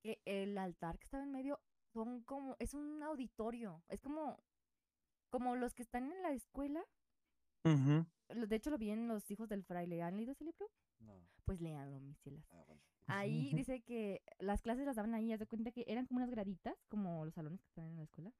[0.00, 1.60] que el altar que estaba en medio
[1.92, 3.82] son como, es un auditorio.
[3.88, 4.38] Es como,
[5.32, 6.84] como los que están en la escuela.
[8.28, 10.02] De hecho, lo vi en Los Hijos del Fraile.
[10.02, 10.68] ¿Han leído ese libro?
[11.00, 11.14] No.
[11.44, 12.44] Pues léanlo, mis cielas.
[12.52, 12.82] Ah, bueno.
[13.06, 16.30] Ahí dice que las clases las daban ahí, haz de cuenta que eran como unas
[16.30, 18.32] graditas, como los salones que están en la escuela,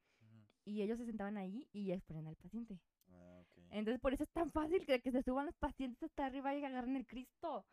[0.65, 2.79] y ellos se sentaban ahí y exponían al paciente.
[3.09, 3.65] Ah, ok.
[3.71, 6.65] Entonces, por eso es tan fácil que, que se suban los pacientes hasta arriba y
[6.65, 7.65] agarren el Cristo.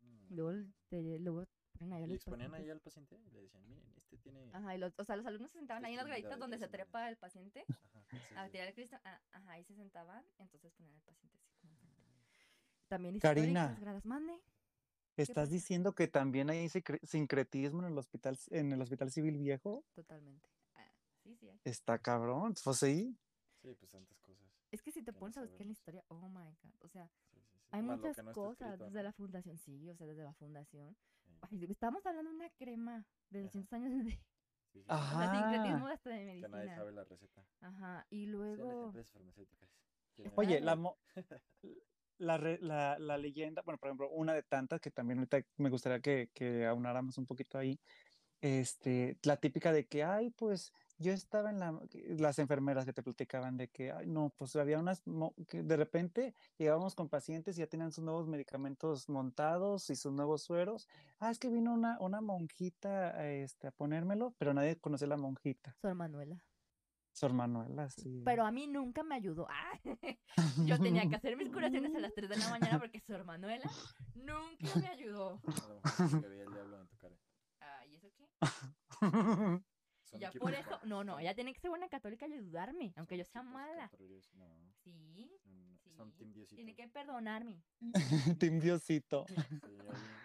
[0.00, 0.34] Mm.
[0.34, 1.44] Luego, te- luego
[1.76, 3.16] ponen ahí a ¿Y los exponían ahí al paciente?
[3.26, 4.50] Y le decían, miren, este tiene...
[4.52, 6.58] Ajá, y los, o sea, los alumnos se sentaban Este ahí en las graditas donde
[6.58, 8.50] se trepa el paciente Ajá, sí, a sí.
[8.52, 8.96] tirar el Cristo.
[9.04, 12.02] ah, ajá, ahí se sentaban, entonces ponían al paciente así como enfrente.
[12.88, 13.76] También Karina.
[13.80, 14.04] gradas.
[14.04, 14.40] Mande.
[15.16, 15.52] ¿Estás pasa?
[15.52, 19.84] diciendo que también hay sincre- sincretismo en el hospital, en el hospital civil viejo?
[19.94, 20.48] Totalmente.
[20.74, 20.90] Ah,
[21.22, 21.48] sí, sí.
[21.48, 21.58] hay.
[21.64, 23.16] Está cabrón, pues sí.
[23.62, 24.46] Sí, pues tantas cosas.
[24.70, 26.74] Es que si te pones a buscar en la historia, oh my god.
[26.80, 27.66] O sea, Sí, sí, sí.
[27.70, 29.02] hay Más muchas no cosas escrito, desde ¿no?
[29.04, 30.96] la fundación, sí, o sea, desde la fundación.
[31.48, 33.42] Sí, Ay, estamos hablando de una crema de Ajá.
[33.42, 34.18] 200 años de
[34.72, 35.04] sí, sí, sí.
[35.12, 35.28] o sea, Ajá.
[35.28, 36.70] sincretismo hasta de Que nadie medicina.
[36.70, 37.46] sabe la receta.
[37.60, 39.70] Ajá, y Sí, las luego empresas farmacéuticas.
[40.34, 40.62] Oye, saber.
[40.62, 40.98] la, mo-
[42.18, 45.70] la, re- la, la leyenda, bueno, por ejemplo, una de tantas que también ahorita me
[45.70, 47.80] gustaría que, que aunáramos un poquito ahí,
[48.40, 51.78] este, la típica de que, ay, pues yo estaba en la,
[52.18, 55.02] las enfermeras que te platicaban de que, ay, no, pues había unas,
[55.48, 60.12] que de repente llegábamos con pacientes y ya tenían sus nuevos medicamentos montados y sus
[60.12, 60.88] nuevos sueros.
[61.18, 65.16] Ah, es que vino una, una monjita este, a ponérmelo, pero nadie conoce a la
[65.16, 65.76] monjita.
[65.80, 66.42] Sor Manuela.
[67.12, 68.22] Sor Manuela, sí.
[68.24, 69.46] Pero a mí nunca me ayudó.
[69.48, 69.80] Ah,
[70.66, 73.70] yo tenía que hacer mis curaciones a las 3 de la mañana porque Sor Manuela
[74.14, 75.40] nunca me ayudó.
[75.46, 77.16] A lo mejor porque veía el diablo en tu cara.
[77.60, 78.28] Ah, ¿y eso qué?
[80.18, 83.24] Ya por eso, no, no, ella tiene que ser buena católica y ayudarme, aunque yo
[83.24, 83.90] sea mala.
[84.34, 84.46] No,
[84.82, 85.90] Sí, no, no, sí.
[85.96, 86.56] son Team Diosito.
[86.56, 87.62] Tiene que perdonarme.
[88.40, 89.26] Team Diosito.
[89.28, 89.34] Sí,
[89.88, 90.20] oye.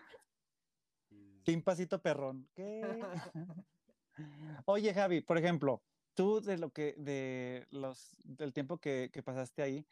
[1.10, 2.49] Y- Team Pasito Perrón.
[2.54, 2.99] ¿Qué?
[4.65, 5.82] Oye, Javi, por ejemplo,
[6.13, 9.88] tú de lo que, de los, del tiempo que, que pasaste ahí,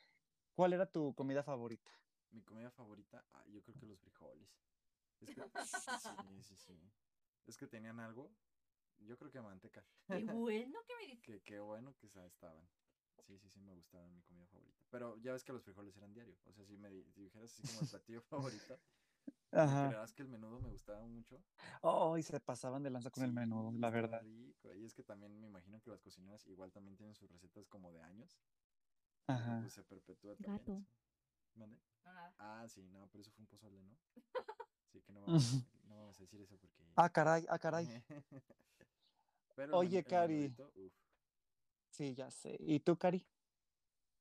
[0.54, 1.92] ¿cuál era tu comida favorita?
[2.32, 4.50] Mi comida favorita, ah, yo creo que los frijoles.
[5.22, 6.80] Es que, sí, sí, sí.
[7.48, 8.30] Es que tenían algo,
[9.06, 9.84] yo creo que manteca.
[10.08, 11.22] Qué bueno que me dices.
[11.24, 12.68] Que qué bueno que estaban.
[13.26, 14.80] Sí, sí, sí, me gustaban mi comida favorita.
[14.90, 16.36] Pero ya ves que los frijoles eran diario.
[16.46, 18.80] O sea, si me di- si dijeras así como el platillo favorito,
[19.52, 20.06] ¿me Ajá.
[20.16, 21.44] que el menudo me gustaba mucho?
[21.82, 24.22] Oh, y se pasaban de lanza con el menudo, la verdad.
[24.24, 24.74] rico.
[24.74, 27.92] Y es que también me imagino que las cocineras igual también tienen sus recetas como
[27.92, 28.40] de años.
[29.28, 29.60] Ajá.
[29.62, 30.86] Pues se perpetúa también Gato.
[31.56, 31.78] ¿Mande?
[32.06, 32.34] No, nada.
[32.40, 33.96] Ah, sí, no, pero eso fue un pozole, ¿no?
[34.92, 36.84] Sí, que no vamos, a- no vamos a decir eso porque...
[36.96, 37.86] Ah, caray, ah, caray.
[39.60, 40.56] Pero Oye, Cari.
[40.58, 40.94] uf,
[41.90, 42.56] Sí, ya sé.
[42.62, 43.28] ¿Y tú, Cari?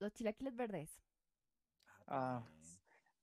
[0.00, 1.00] Los chilaquiles verdes.
[2.08, 2.80] Ah, también.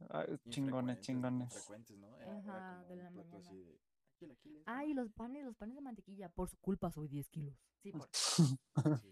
[0.09, 1.69] Ah, chingones, chingones.
[1.69, 1.75] Era-
[2.23, 3.37] era Ajá, como de la mañana.
[3.37, 3.79] así de, "Ay,
[4.17, 4.87] chilaquiles, Ah, ¿no?".
[4.89, 6.29] y los panes, los panes de mantequilla.
[6.29, 7.53] Por su culpa soy 10 kilos.
[7.83, 8.07] Sí, por.
[9.01, 9.11] Sí,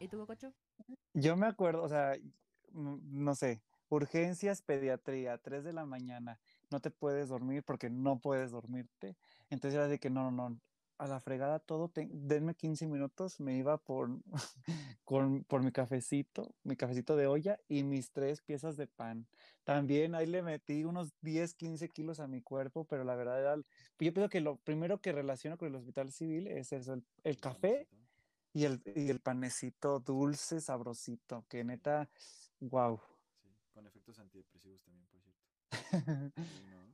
[0.00, 0.52] ¿Y tú, Cocho?
[1.14, 2.16] Yo me acuerdo, o sea,
[2.72, 8.50] no sé, urgencias, pediatría, 3 de la mañana, no te puedes dormir porque no puedes
[8.50, 9.16] dormirte.
[9.50, 10.60] Entonces era de que no, no, no,
[10.98, 14.10] a la fregada todo, te- denme 15 minutos, me iba por,
[15.04, 19.26] con, por mi cafecito, mi cafecito de olla y mis tres piezas de pan.
[19.64, 23.56] También ahí le metí unos 10, 15 kilos a mi cuerpo, pero la verdad era,
[23.56, 27.38] yo pienso que lo primero que relaciono con el hospital civil es eso, el, el
[27.40, 27.88] café
[28.52, 32.10] y el, y el panecito dulce, sabrosito, que neta,
[32.60, 33.00] wow.
[33.42, 35.42] Sí, con efectos antidepresivos también, por cierto.
[36.36, 36.87] Sí, ¿no?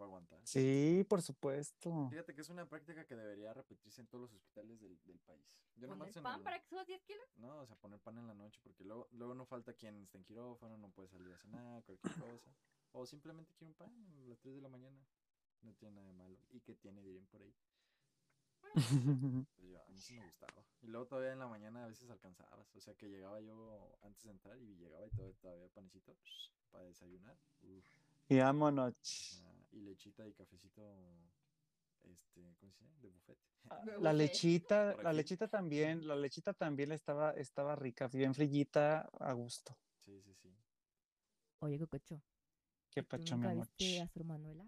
[0.00, 0.40] Para aguantar.
[0.44, 2.08] Sí, por supuesto.
[2.08, 5.44] Fíjate que es una práctica que debería repetirse en todos los hospitales del, del país.
[5.76, 7.22] Yo ¿Poner pan el- para que subas 10 kilos?
[7.36, 10.16] No, o sea, poner pan en la noche, porque luego, luego no falta quien esté
[10.16, 12.50] en quirófano, no puede salir a cenar, cualquier cosa.
[12.92, 13.92] O simplemente quiere un pan
[14.24, 14.98] a las 3 de la mañana.
[15.60, 16.38] No tiene nada de malo.
[16.48, 17.54] ¿Y qué tiene, dirían por ahí?
[19.54, 20.64] Pues yo, a mí sí me gustaba.
[20.80, 22.74] Y luego todavía en la mañana a veces alcanzabas.
[22.74, 26.16] O sea, que llegaba yo antes de entrar y llegaba y todavía, todavía panecito
[26.70, 27.36] para desayunar.
[27.62, 27.84] Uf,
[28.28, 29.42] y vámonos.
[29.44, 30.82] ah, y lechita y cafecito,
[32.02, 32.96] este, ¿cómo se llama?
[33.00, 33.38] De buffet.
[33.84, 39.32] Me La lechita, la lechita también, la lechita también estaba, estaba rica, bien frillita, a
[39.32, 39.76] gusto.
[40.04, 40.48] Sí, sí, sí.
[41.60, 42.20] Oye, Cococho,
[42.90, 43.68] Qué ¿tú pacho, mi amor.
[43.68, 44.64] viste a Sor Manuela?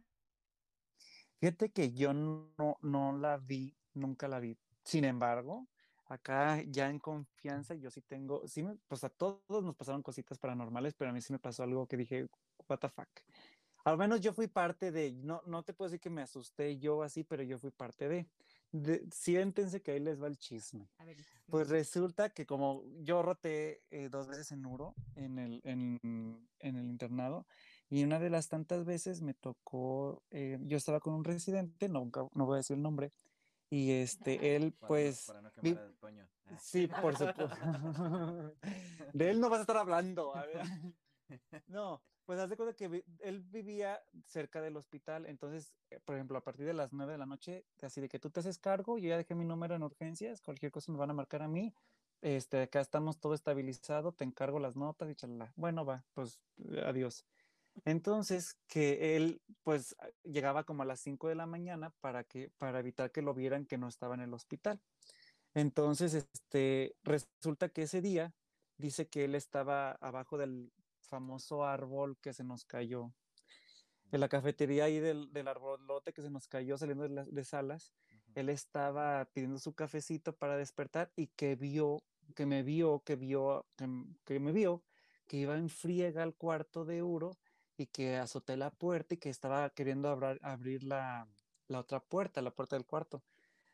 [1.40, 4.56] Fíjate que yo no, no la vi, nunca la vi.
[4.84, 5.66] Sin embargo,
[6.06, 10.38] acá ya en confianza, yo sí tengo, sí me, pues a todos nos pasaron cositas
[10.38, 12.26] paranormales, pero a mí sí me pasó algo que dije,
[12.68, 13.08] what the fuck.
[13.84, 17.02] Al menos yo fui parte de, no, no te puedo decir que me asusté yo
[17.02, 18.26] así, pero yo fui parte de.
[18.70, 20.88] de siéntense que ahí les va el chisme.
[20.98, 21.74] A ver, dices, Pues no.
[21.74, 25.98] resulta que como yo roté eh, dos veces en Uro, en el, en,
[26.60, 27.44] en el internado,
[27.90, 32.26] y una de las tantas veces me tocó, eh, yo estaba con un residente, nunca,
[32.34, 33.10] no voy a decir el nombre,
[33.68, 36.28] y este, él Para pues, no, para no vi- quemar al Toño.
[36.46, 36.58] Ah.
[36.60, 37.48] sí, por supuesto,
[39.12, 40.62] de él no vas a estar hablando, a ver.
[41.68, 46.14] No, pues haz de cuenta que vi- él vivía cerca del hospital, entonces, eh, por
[46.16, 48.58] ejemplo, a partir de las 9 de la noche, así de que tú te haces
[48.58, 51.48] cargo, yo ya dejé mi número en urgencias, cualquier cosa me van a marcar a
[51.48, 51.74] mí,
[52.22, 55.52] este, acá estamos todo estabilizado, te encargo las notas y chalala.
[55.56, 56.40] Bueno, va, pues
[56.84, 57.26] adiós.
[57.84, 62.80] Entonces, que él, pues, llegaba como a las 5 de la mañana para que, para
[62.80, 64.82] evitar que lo vieran que no estaba en el hospital.
[65.54, 68.34] Entonces, este, resulta que ese día
[68.78, 70.72] dice que él estaba abajo del
[71.12, 73.12] famoso árbol que se nos cayó,
[74.12, 77.44] en la cafetería ahí del, del arbolote que se nos cayó saliendo de, las de
[77.44, 77.92] salas,
[78.34, 81.98] él estaba pidiendo su cafecito para despertar y que vio,
[82.34, 83.86] que me vio, que vio, que,
[84.24, 84.82] que me vio,
[85.28, 87.32] que iba en friega al cuarto de Uro
[87.76, 91.28] y que azoté la puerta y que estaba queriendo abrar- abrir la,
[91.68, 93.22] la otra puerta, la puerta del cuarto.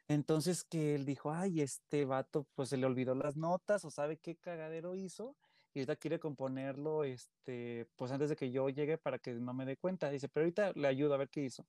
[0.09, 4.18] Entonces que él dijo, ay, este vato, pues se le olvidó las notas o sabe
[4.18, 5.37] qué cagadero hizo
[5.78, 9.64] y ahorita quiere componerlo, este, pues antes de que yo llegue para que no me
[9.66, 10.10] dé cuenta.
[10.10, 11.68] Dice, pero ahorita le ayudo a ver qué hizo.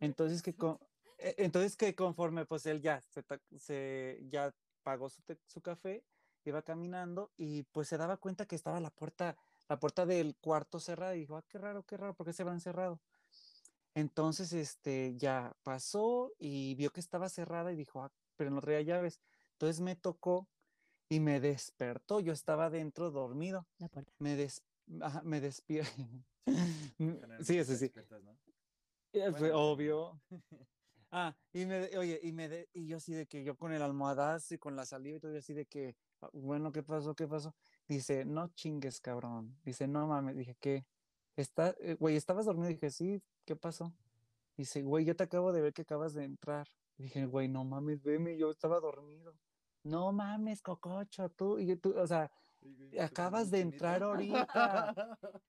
[0.00, 0.78] Entonces que, con-
[1.18, 3.24] e- entonces que conforme, pues él ya, se,
[3.58, 6.06] se- ya pagó su, su café,
[6.44, 9.36] iba caminando y pues se daba cuenta que estaba la puerta,
[9.68, 12.44] la puerta del cuarto cerrada y dijo, ah, qué raro, qué raro, ¿por qué se
[12.44, 13.02] van cerrado?
[13.94, 18.82] Entonces, este, ya pasó y vio que estaba cerrada y dijo, ah, pero no traía
[18.82, 19.20] llaves.
[19.52, 20.50] Entonces me tocó
[21.08, 22.20] y me despertó.
[22.20, 23.66] Yo estaba dentro dormido.
[23.78, 24.12] La puerta.
[24.18, 24.62] Me, des,
[25.00, 25.90] ajá, me despierto.
[26.98, 27.92] Generalmente sí, sí.
[28.22, 28.38] ¿no?
[29.12, 30.20] Eh, fue Bueno, obvio.
[31.16, 33.82] Ah, y me, oye, y me, de- y yo así de que yo con el
[33.82, 37.14] almohadazo y con la saliva y todo, yo así de que, "Ah, bueno, ¿qué pasó?
[37.14, 37.54] ¿Qué pasó?
[37.86, 39.56] Dice, no chingues, cabrón.
[39.64, 40.36] Dice, no mames.
[40.36, 40.86] Dije, ¿qué?
[41.36, 42.66] Está, eh, güey, ¿estabas dormido?
[42.66, 43.94] Dije, sí, ¿qué pasó?
[44.56, 46.66] Dice, güey, yo te acabo de ver que acabas de entrar.
[46.96, 49.38] Dije, güey, no mames, veme, yo estaba dormido.
[49.84, 52.30] No mames, cococho, tú, y yo, tú, o sea,
[52.98, 54.94] acabas de entrar chinita.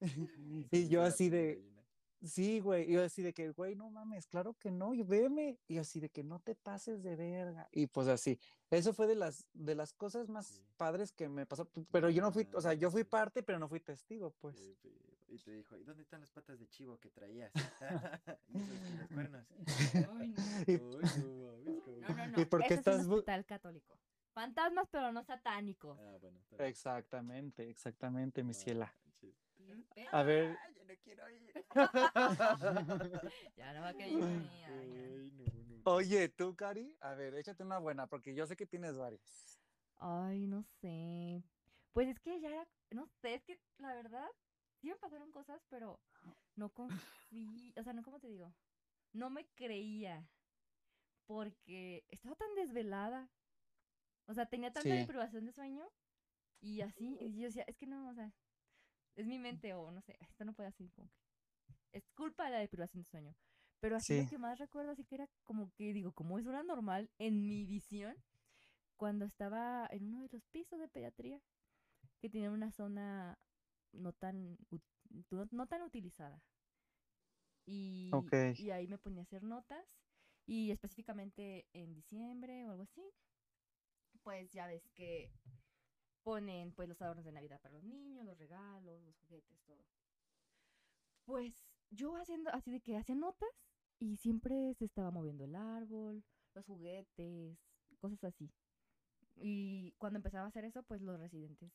[0.70, 1.64] y yo así de.
[2.22, 5.58] Sí, güey, y yo así de que, güey, no mames, claro que no, y veme,
[5.68, 9.14] y así de que no te pases de verga, y pues así, eso fue de
[9.14, 10.62] las, de las cosas más Sí.
[10.78, 13.10] padres que me pasó, pero yo no fui, o sea, yo fui manches.
[13.10, 14.56] parte, pero no fui testigo, pues.
[15.28, 17.52] Y te dijo, ¿y dónde están las patas de chivo que traías?
[18.48, 19.46] y los cuernos.
[19.52, 20.12] Ay, no.
[20.18, 22.00] Ay, no mames, cabrón.
[22.00, 22.40] No, no, no.
[22.40, 23.94] ¿Y por qué ese estás es un hospital católico.
[24.36, 25.98] Fantasmas, pero no satánicos.
[25.98, 26.38] Ah, bueno.
[26.58, 28.94] Exactamente, exactamente, mi No ciela.
[30.12, 31.52] A ver, Ah, ya no quiero ir.
[33.56, 34.12] Ya no va a querer.
[34.12, 35.90] Ay, no, no.
[35.90, 39.58] oye, tú, Cari, a ver, échate una buena, porque yo sé que tienes varias.
[39.96, 41.42] Ay, no sé.
[41.94, 44.28] Pues es que ya era, no sé, es que la verdad,
[44.82, 45.98] sí me pasaron cosas, pero
[46.56, 48.52] no confí, o sea, no como te digo,
[49.14, 50.28] no me creía,
[51.26, 53.30] porque estaba tan desvelada,
[54.26, 55.00] o sea, tenía tanta Sí.
[55.00, 55.88] deprivación de sueño,
[56.60, 58.32] y así, y yo decía, es que no, o sea,
[59.16, 61.20] es mi mente, o no sé, esto no puede así, como que,
[61.92, 63.34] es culpa de la deprivación de sueño.
[63.80, 64.22] Pero así Sí.
[64.22, 67.46] lo que más recuerdo, así que era como que digo, como es una normal en
[67.48, 68.16] mi visión,
[68.96, 71.40] cuando estaba en uno de los pisos de pediatría,
[72.20, 73.38] que tenía una zona
[73.92, 74.58] no tan,
[75.30, 76.42] no, no tan utilizada.
[77.66, 78.12] Y,
[78.56, 79.84] y ahí me ponía a hacer notas,
[80.46, 83.02] y específicamente en diciembre o algo así,
[84.26, 85.30] pues ya ves que
[86.24, 89.86] ponen pues los adornos de Navidad para los niños, los regalos, los juguetes, todo.
[91.24, 93.48] Pues yo haciendo así de que hacía notas
[94.00, 97.56] y siempre se estaba moviendo el árbol, los juguetes,
[98.00, 98.50] cosas así.
[99.36, 101.70] Y cuando empezaba a hacer eso, pues los residentes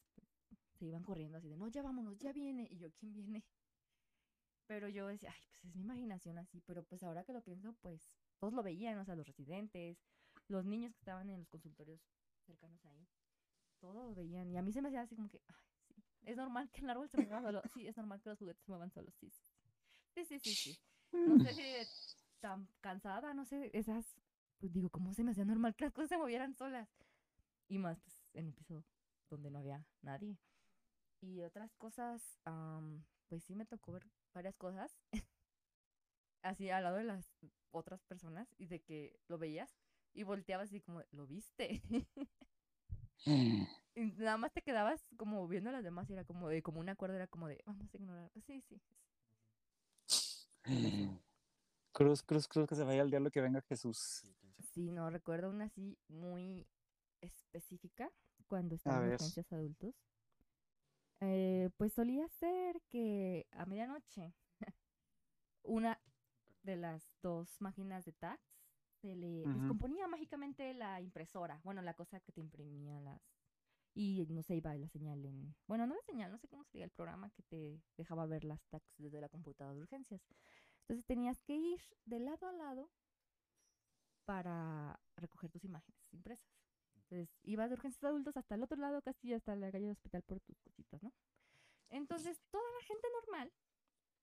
[0.77, 2.67] se iban corriendo así de, no, ya vámonos, ya viene.
[2.69, 3.45] Y yo, ¿quién viene?
[4.67, 6.59] Pero yo decía, ay, pues es mi imaginación así.
[6.65, 8.09] Pero pues ahora que lo pienso, pues
[8.39, 10.03] todos lo veían, o sea, los residentes,
[10.49, 12.01] los niños que estaban en los consultorios
[12.51, 13.07] cercanos ahí,
[13.79, 14.49] todos lo veían.
[14.51, 16.89] Y a mí se me hacía así como que, ay, sí, es normal que el
[16.89, 17.61] árbol se mueva solo.
[17.73, 19.13] Sí, es normal que los juguetes se muevan solos.
[19.19, 20.25] Sí, sí, sí.
[20.25, 20.77] Sí, sí, sí.
[21.11, 21.63] No sé si
[22.39, 24.15] tan cansada, no sé, esas,
[24.59, 26.89] pues digo, ¿cómo se me hacía normal que las cosas se movieran solas?
[27.67, 28.83] Y más, pues, en un piso
[29.29, 30.37] donde no había nadie.
[31.21, 34.97] Y otras cosas, am, pues sí me tocó ver varias cosas.
[36.41, 37.31] así al lado de las
[37.71, 39.80] otras personas y de que lo veías
[40.13, 41.81] y volteabas así como, ¿lo viste?
[43.25, 46.79] y nada más te quedabas como viendo a las demás y era como de, como
[46.79, 48.31] un acuerdo, era como de, vamos a ignorar.
[48.45, 48.81] Sí, sí.
[51.91, 54.23] Cruz, cruz, cruz, que se vaya al diablo que venga Jesús.
[54.73, 56.67] Sí, no, recuerdo una así muy
[57.19, 58.11] específica
[58.47, 59.13] cuando estaba en
[59.51, 59.95] adultos.
[61.19, 64.33] Eh, pues solía ser que a medianoche
[65.63, 66.01] una
[66.63, 68.41] de las dos máquinas de tax
[69.01, 71.59] se le descomponía mágicamente la impresora.
[71.63, 73.21] Bueno, la cosa que te imprimía las...
[73.93, 75.53] Y no se iba la señal en...
[75.67, 78.45] Bueno, no la señal, no sé cómo se diga el programa que te dejaba ver
[78.45, 80.21] las tax desde la computadora de urgencias.
[80.81, 82.89] Entonces tenías que ir de lado a lado
[84.25, 86.47] para recoger tus imágenes impresas.
[86.95, 89.91] Entonces ibas de urgencias de adultos hasta el otro lado, casi hasta la calle del
[89.91, 91.11] hospital por tus cositas, ¿no?
[91.89, 93.51] Entonces toda la gente normal,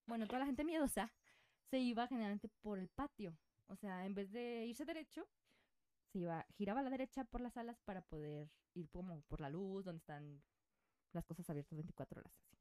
[0.06, 1.12] bueno, toda la gente miedosa,
[1.70, 3.36] se iba generalmente por el patio.
[3.68, 5.26] O sea, en vez de irse derecho,
[6.12, 9.50] se iba, giraba a la derecha por las salas para poder ir como por la
[9.50, 10.42] luz, donde están
[11.12, 12.32] las cosas abiertas 24 horas.
[12.42, 12.56] Así.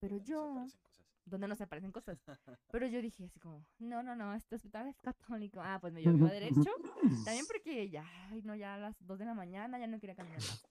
[0.00, 1.06] Pero Donde se yo, aparecen cosas.
[1.24, 2.18] donde no se aparecen cosas.
[2.70, 5.60] Pero yo dije así como, no, no, no, este hospital es católico.
[5.62, 6.70] Ah, pues me yo iba derecho.
[7.24, 10.16] También porque ya, ay, no, ya a las 2 de la mañana ya no quería
[10.16, 10.64] caminar más.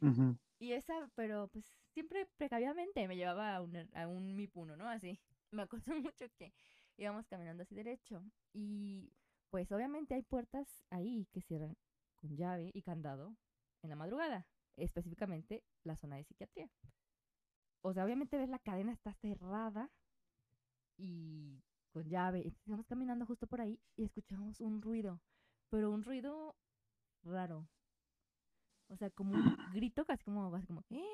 [0.00, 0.36] Ujú.
[0.60, 4.88] Y esa, pero pues siempre precavidamente me llevaba a un, a un MIP1, ¿no?
[4.88, 5.20] Así.
[5.50, 6.52] Me acuerdo mucho que
[6.98, 8.22] íbamos caminando así derecho.
[8.52, 9.12] Y
[9.50, 11.76] pues obviamente hay puertas ahí que cierran
[12.16, 13.34] con llave y candado
[13.82, 14.46] en la madrugada.
[14.76, 16.68] Específicamente la zona de psiquiatría.
[17.82, 19.90] O sea, obviamente ves la cadena está cerrada
[20.96, 22.38] y con llave.
[22.38, 25.20] Entonces íbamos caminando justo por ahí y escuchamos un ruido.
[25.70, 26.56] Pero un ruido
[27.22, 27.68] raro.
[28.88, 29.32] O sea, como un
[29.74, 31.04] grito, casi como, así como, "¡Eh!".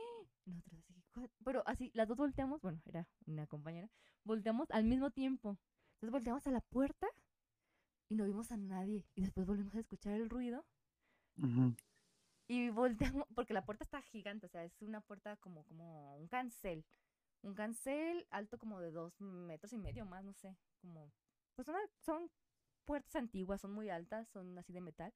[0.46, 1.02] Nosotros así,
[1.44, 3.88] pero así, las dos volteamos, bueno, era una compañera,
[4.24, 5.58] volteamos al mismo tiempo.
[6.04, 7.06] Entonces volteamos a la puerta
[8.10, 9.06] y no vimos a nadie.
[9.14, 10.66] Y después volvimos a escuchar el ruido
[12.46, 16.28] y volteamos, porque la puerta está gigante, o sea, es una puerta como, como un
[16.28, 16.84] cancel.
[17.40, 21.10] Un cancel alto como de dos metros y medio más, no sé, como,
[21.54, 22.30] pues son, son
[22.84, 25.14] puertas antiguas, son muy altas, son así de metal.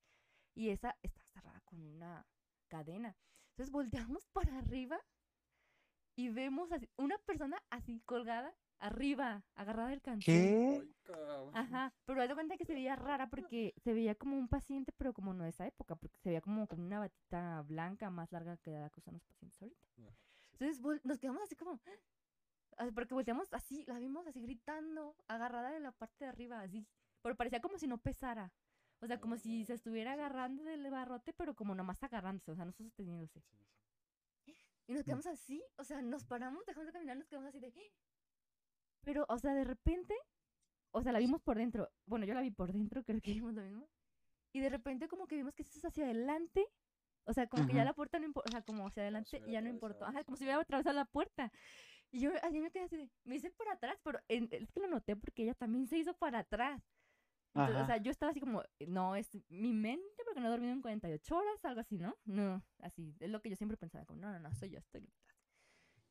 [0.55, 2.27] Y esa está cerrada con una
[2.69, 3.15] cadena.
[3.51, 4.99] Entonces volteamos para arriba
[6.17, 10.25] y vemos así, una persona así colgada arriba, agarrada del cancel.
[10.25, 11.13] ¿Qué?
[11.55, 14.93] Ajá, pero haz de cuenta que se veía rara porque se veía como un paciente,
[14.97, 18.31] pero como no de esa época, porque se veía como con una batita blanca más
[18.33, 19.87] larga que la que usan los pacientes ahorita.
[19.97, 20.39] Ajá, sí.
[20.53, 21.81] Entonces nos quedamos así como,
[22.95, 26.87] porque volteamos así, la vimos así gritando, agarrada de la parte de arriba, así,
[27.23, 28.53] pero parecía como si no pesara.
[29.01, 32.65] O sea, como si se estuviera agarrando del barrote, pero como nomás agarrándose, o sea,
[32.65, 33.45] no sosteniéndose.
[34.89, 37.73] Y nos quedamos así, o sea, nos paramos, dejamos de caminar, nos quedamos así de...
[39.09, 40.15] Pero, o sea, de repente,
[40.91, 41.89] o sea, la vimos por dentro.
[42.05, 43.89] Bueno, yo la vi por dentro, creo que vimos lo mismo.
[44.53, 46.67] Y de repente como que vimos que se hizo hacia adelante.
[47.25, 49.53] O sea, como que ya la puerta no importa, o sea, como hacia adelante y
[49.53, 50.05] ya no importó.
[50.05, 51.51] Ajá, como si hubiera atravesado la puerta.
[52.11, 54.81] Y yo así me quedé así de, me hice para atrás, pero en- es que
[54.81, 56.83] lo noté porque ella también se hizo para atrás.
[57.55, 60.73] Entonces, o sea, yo estaba así como, no, es mi mente porque no he dormido
[60.75, 62.15] en 48 horas, algo así, ¿no?
[62.27, 65.01] No, así, es lo que yo siempre pensaba, como, no, no, no, soy yo, estoy
[65.01, 65.35] loca.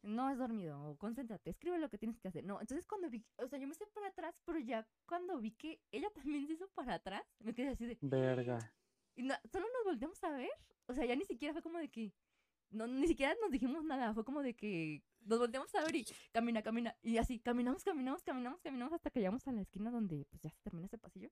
[0.08, 2.46] No has dormido, o concéntrate, escribe lo que tienes que hacer.
[2.46, 5.52] No, entonces cuando vi, o sea, yo me hice para atrás, pero ya cuando vi
[5.52, 8.58] que ella también se hizo para atrás, me quedé así de, Verga.
[9.16, 10.50] y solo nos volteamos a ver,
[10.86, 12.14] o sea, ya ni siquiera fue como de que,
[12.70, 16.06] no, ni siquiera nos dijimos nada, fue como de que nos volteamos a ver y
[16.32, 20.26] camina, camina, y así, caminamos, caminamos, caminamos, caminamos hasta que llegamos a la esquina donde
[20.30, 21.30] pues ya se termina ese pasillo.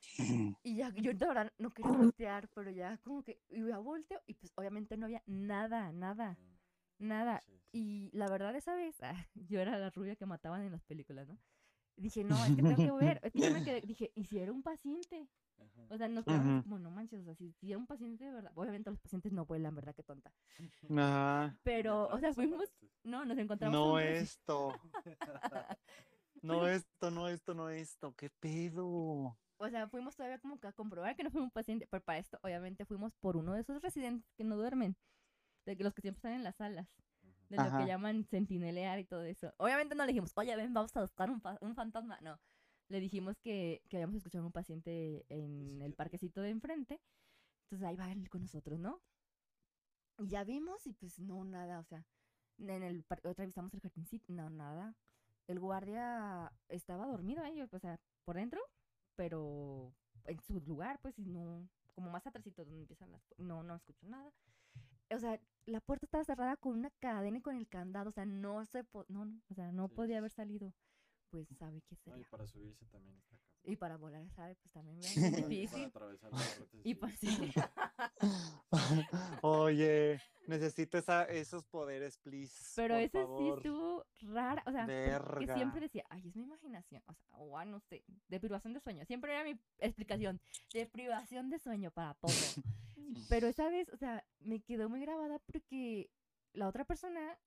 [0.62, 4.22] Y ya, yo de verdad no quería voltear, pero ya como que iba a volteo
[4.26, 6.38] y pues obviamente no había nada, nada,
[6.98, 7.40] nada.
[7.40, 7.58] sí, sí.
[7.72, 9.14] Y la verdad esa vez, ah,
[9.48, 11.38] yo era la rubia que mataban en las películas, ¿no?
[11.96, 13.20] Dije, no, es que tengo que ver.
[13.24, 15.28] Es que yo me quedé, dije, ¿y si era un paciente?
[15.58, 15.86] Ajá.
[15.90, 16.62] O sea, nos quedamos Ujú.
[16.62, 19.32] como, no manches, o sea, si, si era un paciente de verdad, obviamente los pacientes
[19.32, 19.94] no vuelan, ¿verdad?
[19.94, 20.32] Qué tonta.
[20.96, 21.58] Ajá.
[21.64, 22.72] Pero, o sea, fuimos,
[23.02, 24.72] no, nos encontramos No esto.
[26.40, 28.14] No esto, no esto, no esto.
[28.14, 29.36] ¿Qué pedo?
[29.60, 32.18] o sea, fuimos todavía como que a comprobar que no fue un paciente, pero para
[32.18, 34.96] esto, obviamente, fuimos por uno de esos residentes que no duermen,
[35.76, 36.86] de los que siempre están en las salas,
[37.48, 37.78] de lo Ajá.
[37.78, 39.52] que llaman sentinelear y todo eso.
[39.58, 42.38] Obviamente no le dijimos, oye, ven, vamos a buscar un, un fantasma, no.
[42.88, 47.00] Le dijimos que, que habíamos escuchado a un paciente en el parquecito de enfrente,
[47.64, 49.02] entonces ahí va él con nosotros, ¿no?
[50.18, 52.04] Y ya vimos y pues no, nada, o sea,
[52.58, 53.04] en el
[53.34, 54.96] revisamos el jardincito, no, nada.
[55.46, 58.60] El guardia estaba dormido ahí, o sea, por dentro,
[59.16, 59.94] pero
[60.24, 64.06] en su lugar, pues, y no, como más atrásito donde empiezan las, no, no escucho
[64.06, 64.32] nada.
[65.10, 68.26] O sea, la puerta estaba cerrada con una cadena y con el candado, o sea,
[68.26, 70.74] no se, po- no, no, o sea, no Sí, podía haber salido,
[71.30, 72.28] pues, sabe qué No, y sería.
[72.30, 73.47] para subirse también está.
[73.64, 75.84] Y para volar, sabe, pues también, No, es y para difícil.
[75.86, 76.30] atravesar
[76.84, 76.94] Y sí.
[76.94, 77.52] pues, sí.
[79.42, 82.72] Oye, necesito esa, esos poderes, please.
[82.76, 85.54] Pero por ese sí estuvo rara, o sea, Verga.
[85.54, 89.04] siempre decía, ay, es mi imaginación, o sea, o ah, no sé, deprivación de sueño.
[89.04, 90.40] Siempre era mi explicación,
[90.72, 92.30] deprivación de sueño para todo.
[93.28, 96.10] Pero esa vez, o sea, me quedó muy grabada porque
[96.52, 97.38] la otra persona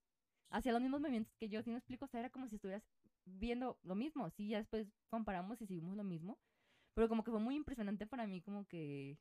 [0.50, 2.84] hacía los mismos movimientos que yo, si me explico, o sea, era como si estuvieras
[3.26, 6.40] viendo lo mismo, sí, ya después comparamos y seguimos lo mismo,
[6.94, 9.18] pero como que fue muy impresionante para mí, como que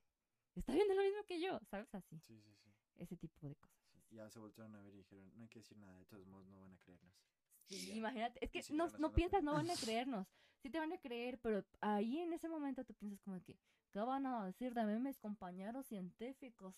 [0.54, 1.94] está viendo lo mismo que yo, ¿sabes?
[1.94, 2.70] Así, Sí, sí, sí.
[2.96, 3.76] ese tipo de cosas.
[3.92, 6.26] Sí, Ya se voltearon a ver y dijeron, no hay que decir nada, de todos
[6.26, 7.14] modos no van a creernos.
[7.68, 10.26] Sí, imagínate, es que no, no haciendo piensas, no van a creernos.
[10.62, 13.56] Sí te van a creer, pero ahí en ese momento tú piensas como que,
[13.92, 16.74] ¿qué van a decir de mí mis compañeros científicos?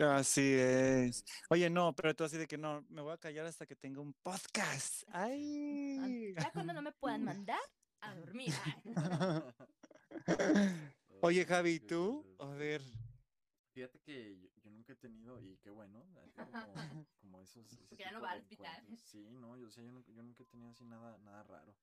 [0.00, 1.24] Así es.
[1.50, 4.00] Oye, no, pero tú así de que no, me voy a callar hasta que tenga
[4.00, 5.02] un podcast.
[5.08, 6.34] Ay.
[6.34, 7.60] Ya cuando no me puedan mandar
[8.00, 8.52] a dormir.
[11.20, 12.24] Oye, Javi, qué ¿tú?
[12.38, 12.82] A ver.
[13.72, 16.74] Fíjate que yo, yo nunca he tenido, y qué bueno, así como,
[17.20, 17.66] como esos.
[17.66, 18.86] ese Porque ya no va al hospital.
[19.04, 21.74] Sí, no, yo, o sea, yo, nunca, yo nunca he tenido así nada, nada raro.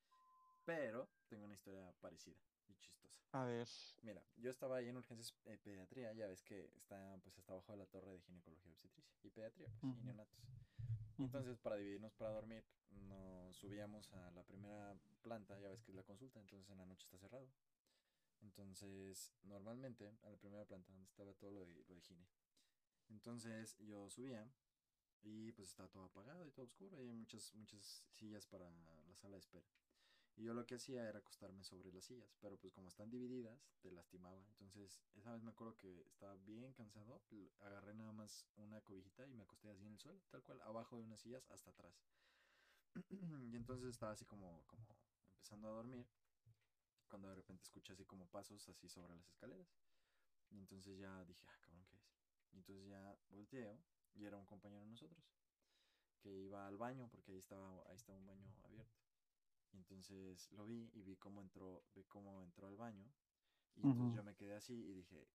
[0.64, 2.38] Pero tengo una historia parecida
[2.72, 3.22] y chistosa.
[3.34, 3.68] A ver.
[4.02, 7.72] Mira, yo estaba ahí en urgencias eh, pediatría, ya ves que está pues está abajo
[7.72, 10.06] de la torre de ginecología y obstetricia y pediatría, pues, y Ujú.
[10.06, 10.40] neonatos.
[11.18, 15.96] Entonces, para dividirnos para dormir, nos subíamos a la primera planta, ya ves que es
[15.96, 17.48] la consulta, entonces en la noche está cerrado.
[18.42, 22.28] Entonces, normalmente a la primera planta donde estaba todo lo de, lo de gine.
[23.10, 24.50] Entonces, yo subía
[25.24, 29.16] y pues estaba todo apagado y todo oscuro y hay muchas muchas sillas para la
[29.16, 29.66] sala de espera.
[30.42, 33.62] Y yo lo que hacía era acostarme sobre las sillas, pero pues como están divididas,
[33.80, 34.44] te lastimaba.
[34.50, 37.22] Entonces, esa vez me acuerdo que estaba bien cansado,
[37.60, 40.98] agarré nada más una cobijita y me acosté así en el suelo, tal cual, abajo
[40.98, 41.94] de unas sillas hasta atrás.
[43.52, 44.84] y entonces estaba así como, como
[45.28, 46.08] empezando a dormir,
[47.08, 49.68] cuando de repente escuché así como pasos así sobre las escaleras.
[50.50, 52.16] Y entonces ya dije, ah, cabrón, ¿qué es?
[52.52, 53.78] Y entonces ya volteo
[54.16, 55.24] y era un compañero de nosotros
[56.18, 59.11] que iba al baño porque ahí estaba, ahí estaba un baño abierto.
[59.72, 63.10] Y entonces lo vi y vi cómo entró, vi cómo entró al baño.
[63.76, 65.28] Y entonces yo me quedé así y dije,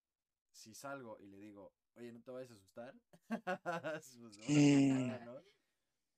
[0.53, 2.95] si salgo y le digo, oye, ¿no te vayas a asustar?
[3.99, 5.20] pues no, Eh.
[5.24, 5.43] no.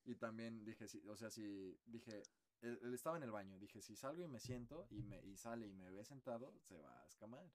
[0.04, 2.22] Y también dije, sí, o sea, si dije,
[2.62, 5.36] él, él estaba en el baño, dije, si salgo y me siento y me y
[5.36, 7.48] sale y me ve sentado, se va a escamar.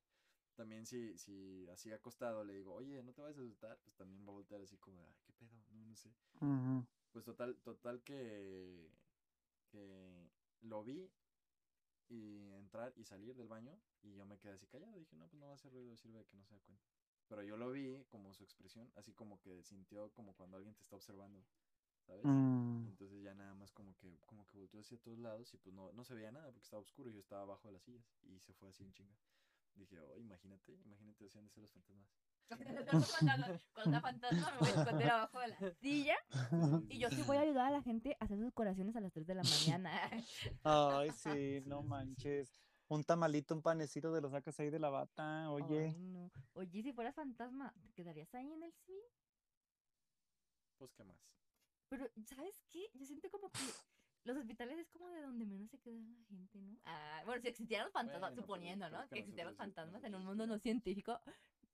[0.55, 3.79] También si, si así acostado le digo, oye, ¿no te vayas a asustar?
[3.83, 5.49] Pues también va a voltear así como, ay, ¿qué pedo?
[5.71, 6.13] No, no sé.
[7.11, 8.91] Pues total, total que,
[9.67, 10.22] que
[10.63, 11.09] lo vi
[12.09, 14.97] y entrar y salir del baño y yo me quedé así callado.
[14.97, 16.83] Dije, no, pues no va a hacer ruido, sirve de que no se dé cuenta.
[17.27, 20.81] Pero yo lo vi como su expresión, así como que sintió como cuando alguien te
[20.81, 21.43] está observando,
[22.05, 22.25] ¿sabes?
[22.25, 22.87] Mm.
[22.89, 25.91] Entonces ya nada más como que, como que volteó hacia todos lados y pues no,
[25.93, 28.39] no se veía nada porque estaba oscuro y yo estaba abajo de las sillas y
[28.39, 29.15] se fue así en chinga.
[29.75, 32.07] Dije, oh, imagínate, imagínate, hacían de ser los fantasmas.
[32.47, 32.73] Cuando
[33.91, 36.15] la fantasma me voy a esconder abajo de la silla.
[36.89, 39.11] Y yo sí voy a ayudar a la gente a hacer sus corazones a las
[39.13, 39.91] 3 de la mañana.
[40.63, 42.51] Ay, sí, no manches.
[42.89, 45.85] Un tamalito, un panecito de lo sacas ahí de la bata, oye.
[45.85, 46.31] Ay, no.
[46.53, 48.99] Oye, si fueras fantasma, ¿te quedarías ahí en el cine?
[50.77, 51.17] Pues, ¿qué más?
[51.89, 52.89] Pero, ¿sabes qué?
[52.93, 53.59] Yo siento como que
[54.25, 56.77] los hospitales es como de donde menos se queda la gente, ¿no?
[56.85, 59.01] Ah, bueno, si existieran los fantasmas, Bueno, suponiendo, ¿no?
[59.01, 61.19] es que Que existieran los fantasmas en un mundo no científico.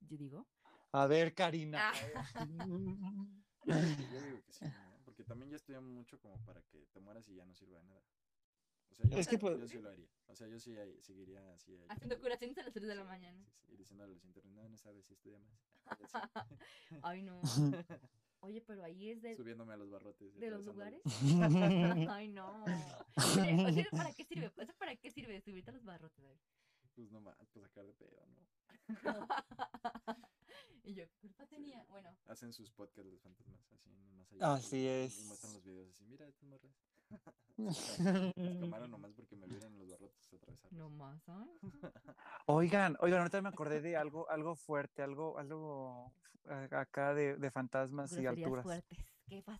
[0.01, 0.47] Yo digo.
[0.91, 1.91] A ver, Karina.
[1.91, 2.45] Ah.
[3.65, 4.89] Yo digo que sí, ¿no?
[5.05, 7.83] porque también ya estudiamos mucho como para que te mueras y ya no sirva de
[7.85, 8.01] nada.
[8.91, 10.07] O sea, yo, Es que, pues- yo sí lo haría.
[10.27, 11.75] O sea, yo sí ahí- seguiría así.
[11.75, 13.43] ahí Haciendo curaciones a las 3 de la mañana.
[13.43, 15.59] Sí, sí, y diciéndole a los internos, no, no sabes si estudia más.
[17.03, 17.41] Ay, no.
[18.41, 20.33] Oye, pero ahí es de, Subiéndome a los barrotes.
[20.39, 21.01] de los lugares.
[22.09, 22.63] Ay, no.
[23.67, 24.51] Oye, ¿para qué sirve?
[24.57, 25.41] ¿Eso para qué sirve?
[25.41, 26.23] Subirte a los barrotes.
[26.23, 26.39] a ver.
[26.95, 28.47] Pues nomás, pues sacar de pedo, ¿no?
[30.83, 31.83] y yo, ¿qué culpa tenía?
[31.89, 34.53] Bueno, Hacen sus podcasts los fantasmas, así más allá.
[34.53, 35.19] Así y- es.
[35.19, 36.73] Y muestran los videos así, mira, estas morras.
[37.57, 37.79] Las
[38.59, 40.73] tomaron nomás porque me vieron los barrotes atravesar.
[40.73, 41.45] no más, ¿ah?
[42.47, 46.11] Oigan, oigan, ahorita me acordé de algo, algo fuerte, algo, algo
[46.45, 48.63] eh, acá de, de fantasmas y alturas.
[48.63, 48.99] fuertes.
[49.27, 49.59] ¿Qué pasó?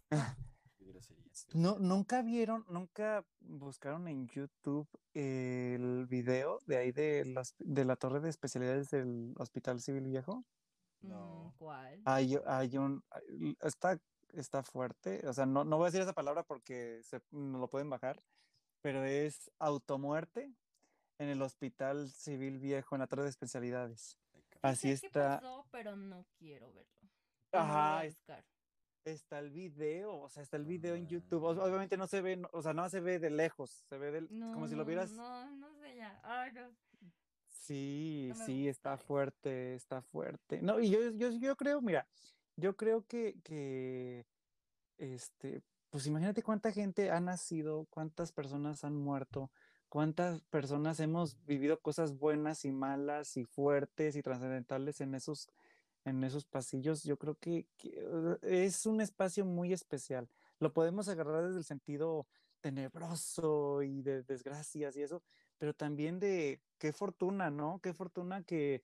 [0.79, 1.47] Qué groserías.
[1.53, 7.97] No, nunca vieron, nunca buscaron en YouTube el video de ahí de, las, de la
[7.97, 10.45] torre de especialidades del Hospital Civil Viejo.
[11.01, 11.53] No.
[11.53, 12.01] Mm, ¿Cuál?
[12.05, 13.03] Hay, hay un,
[13.61, 13.99] está,
[14.33, 17.69] está fuerte, o sea, no, no voy a decir esa palabra porque se, no lo
[17.69, 18.23] pueden bajar,
[18.81, 20.53] pero es automuerte
[21.17, 24.17] en el Hospital Civil Viejo, en la torre de especialidades.
[24.61, 27.09] Así sé qué está, pasó, pero no quiero verlo.
[27.51, 28.03] Ajá.
[29.05, 31.07] Está el video, o sea, está el video en Ah.
[31.09, 31.43] YouTube.
[31.43, 34.53] Obviamente no se ve, o sea, no se ve de lejos, se ve del, No,
[34.53, 35.11] como si lo vieras.
[35.11, 36.19] No, no sé ya.
[36.23, 36.69] Ay, no.
[37.47, 40.61] Sí, No sí, está fuerte, está fuerte.
[40.61, 42.07] No, y yo, yo, yo creo, mira,
[42.55, 44.25] yo creo que, que,
[44.97, 49.51] este, pues imagínate cuánta gente ha nacido, cuántas personas han muerto,
[49.87, 55.49] cuántas personas hemos vivido cosas buenas y malas y fuertes y trascendentales en esos,
[56.05, 57.03] en esos pasillos.
[57.03, 60.29] Yo creo que, que, eh, es un espacio muy especial.
[60.59, 62.27] Lo podemos agarrar desde el sentido
[62.61, 65.23] tenebroso y de desgracias y eso,
[65.57, 67.79] pero también de qué fortuna, ¿no?
[67.81, 68.83] Qué fortuna que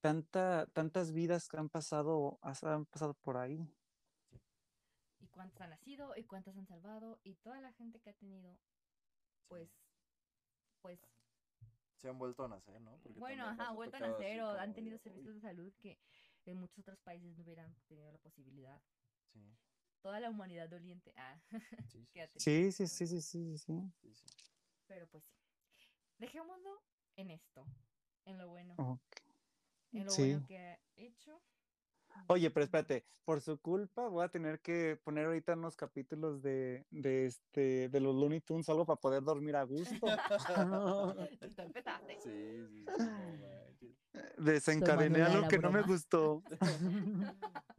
[0.00, 3.68] tanta, tantas vidas que han pasado, han pasado por ahí.
[5.20, 8.58] Y cuántas han nacido, y cuántas han salvado, y toda la gente que ha tenido,
[9.48, 9.70] pues,
[10.80, 10.98] pues,
[11.98, 12.96] Se han vuelto a nacer, ¿no?
[13.02, 15.98] Porque bueno, ajá, vuelto a nacer o han tenido servicios de salud que
[16.46, 18.80] en muchos otros países no hubieran tenido la posibilidad.
[19.34, 19.56] "Uy".
[20.02, 21.12] Toda la humanidad doliente.
[21.16, 21.40] Ah,
[21.90, 22.40] Sí, sí, sí.
[22.40, 23.92] Sí, sí, sí, sí, sí, sí.
[24.02, 24.26] sí, sí.
[24.88, 25.30] Pero pues sí.
[26.18, 26.80] Dejémoslo
[27.16, 27.64] en esto,
[28.26, 29.00] en lo bueno,
[29.92, 30.30] en lo sí.
[30.30, 31.40] bueno que ha hecho.
[32.28, 36.86] Oye, pero espérate, por su culpa voy a tener que poner ahorita unos capítulos de,
[36.90, 39.90] de este, de los Looney Tunes, algo para poder dormir a gusto.
[42.22, 43.59] Sí, sí, sí.
[44.38, 46.42] Desencadené algo que no me gustó.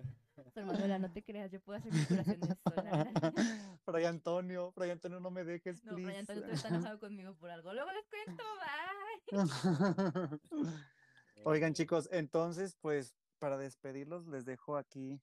[0.55, 3.11] Manuela, no te creas, yo puedo hacer curaciones sola.
[3.85, 6.19] Fray Antonio, Fray Antonio, no me dejes, No, please.
[6.19, 7.73] Antonio, tú estás enojado conmigo por algo.
[7.73, 8.43] Luego les cuento,
[11.33, 11.43] bye.
[11.45, 15.21] Oigan, chicos, entonces, pues, para despedirlos, les dejo aquí,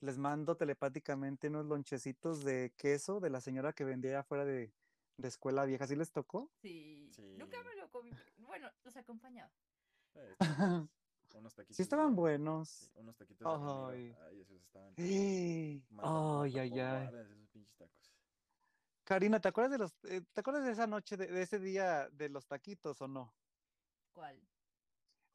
[0.00, 4.72] les mando telepáticamente unos lonchecitos de queso de la señora que vendía afuera de,
[5.16, 5.86] de escuela vieja.
[5.86, 6.52] ¿Sí les tocó?
[6.60, 7.10] Sí.
[7.38, 7.64] Nunca Sí.
[7.66, 8.10] me lo comí.
[8.36, 9.50] Bueno, los acompañaba.
[10.16, 10.36] Eh,
[11.34, 12.68] unos taquitos Sí estaban de- buenos.
[12.68, 13.46] sí, unos taquitos
[13.90, 13.94] de.
[13.94, 14.16] Ay.
[14.26, 14.94] Ay, esos estaban.
[14.96, 16.52] Ay,
[17.32, 18.12] esos pinches tacos.
[19.04, 22.08] Karina, ¿te acuerdas de los, eh, ¿te acuerdas de esa noche, de, de ese día
[22.10, 23.32] de los taquitos o no?
[24.12, 24.40] ¿Cuál?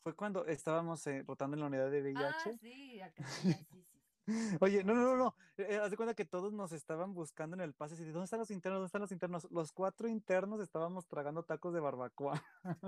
[0.03, 2.25] Fue cuando estábamos eh, rotando en la unidad de VIH.
[2.25, 2.99] Ah, sí,
[3.43, 3.85] sí, sí.
[3.85, 4.01] sí.
[4.61, 5.35] Oye, no, no, no, no.
[5.57, 7.93] eh, haz de cuenta que todos nos estaban buscando en el pase.
[7.95, 8.77] así de, ¿Dónde están los internos?
[8.79, 9.47] ¿Dónde están los internos?
[9.51, 12.35] Los cuatro internos estábamos tragando tacos de barbacoa.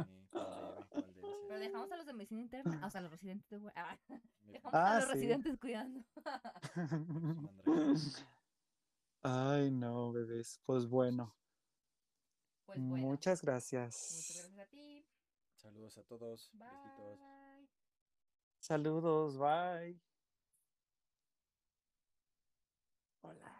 [0.03, 0.85] Sí, ¿cuál debe?
[0.89, 1.22] ¿Cuál debe ser?
[1.53, 3.95] Pero dejamos a los de medicina interna, o sea, los residentes de ah,
[4.41, 5.13] Dejamos ah, a los sí.
[5.13, 6.03] residentes cuidando.
[9.21, 10.59] Ay, no, bebés.
[10.65, 11.37] Pues bueno.
[12.65, 13.05] Pues bueno.
[13.05, 13.93] Muchas gracias.
[13.93, 15.05] Muchas gracias a ti.
[15.53, 16.49] Saludos a todos.
[16.53, 17.69] Bye.
[18.57, 20.01] Saludos, bye.
[23.21, 23.52] Hola.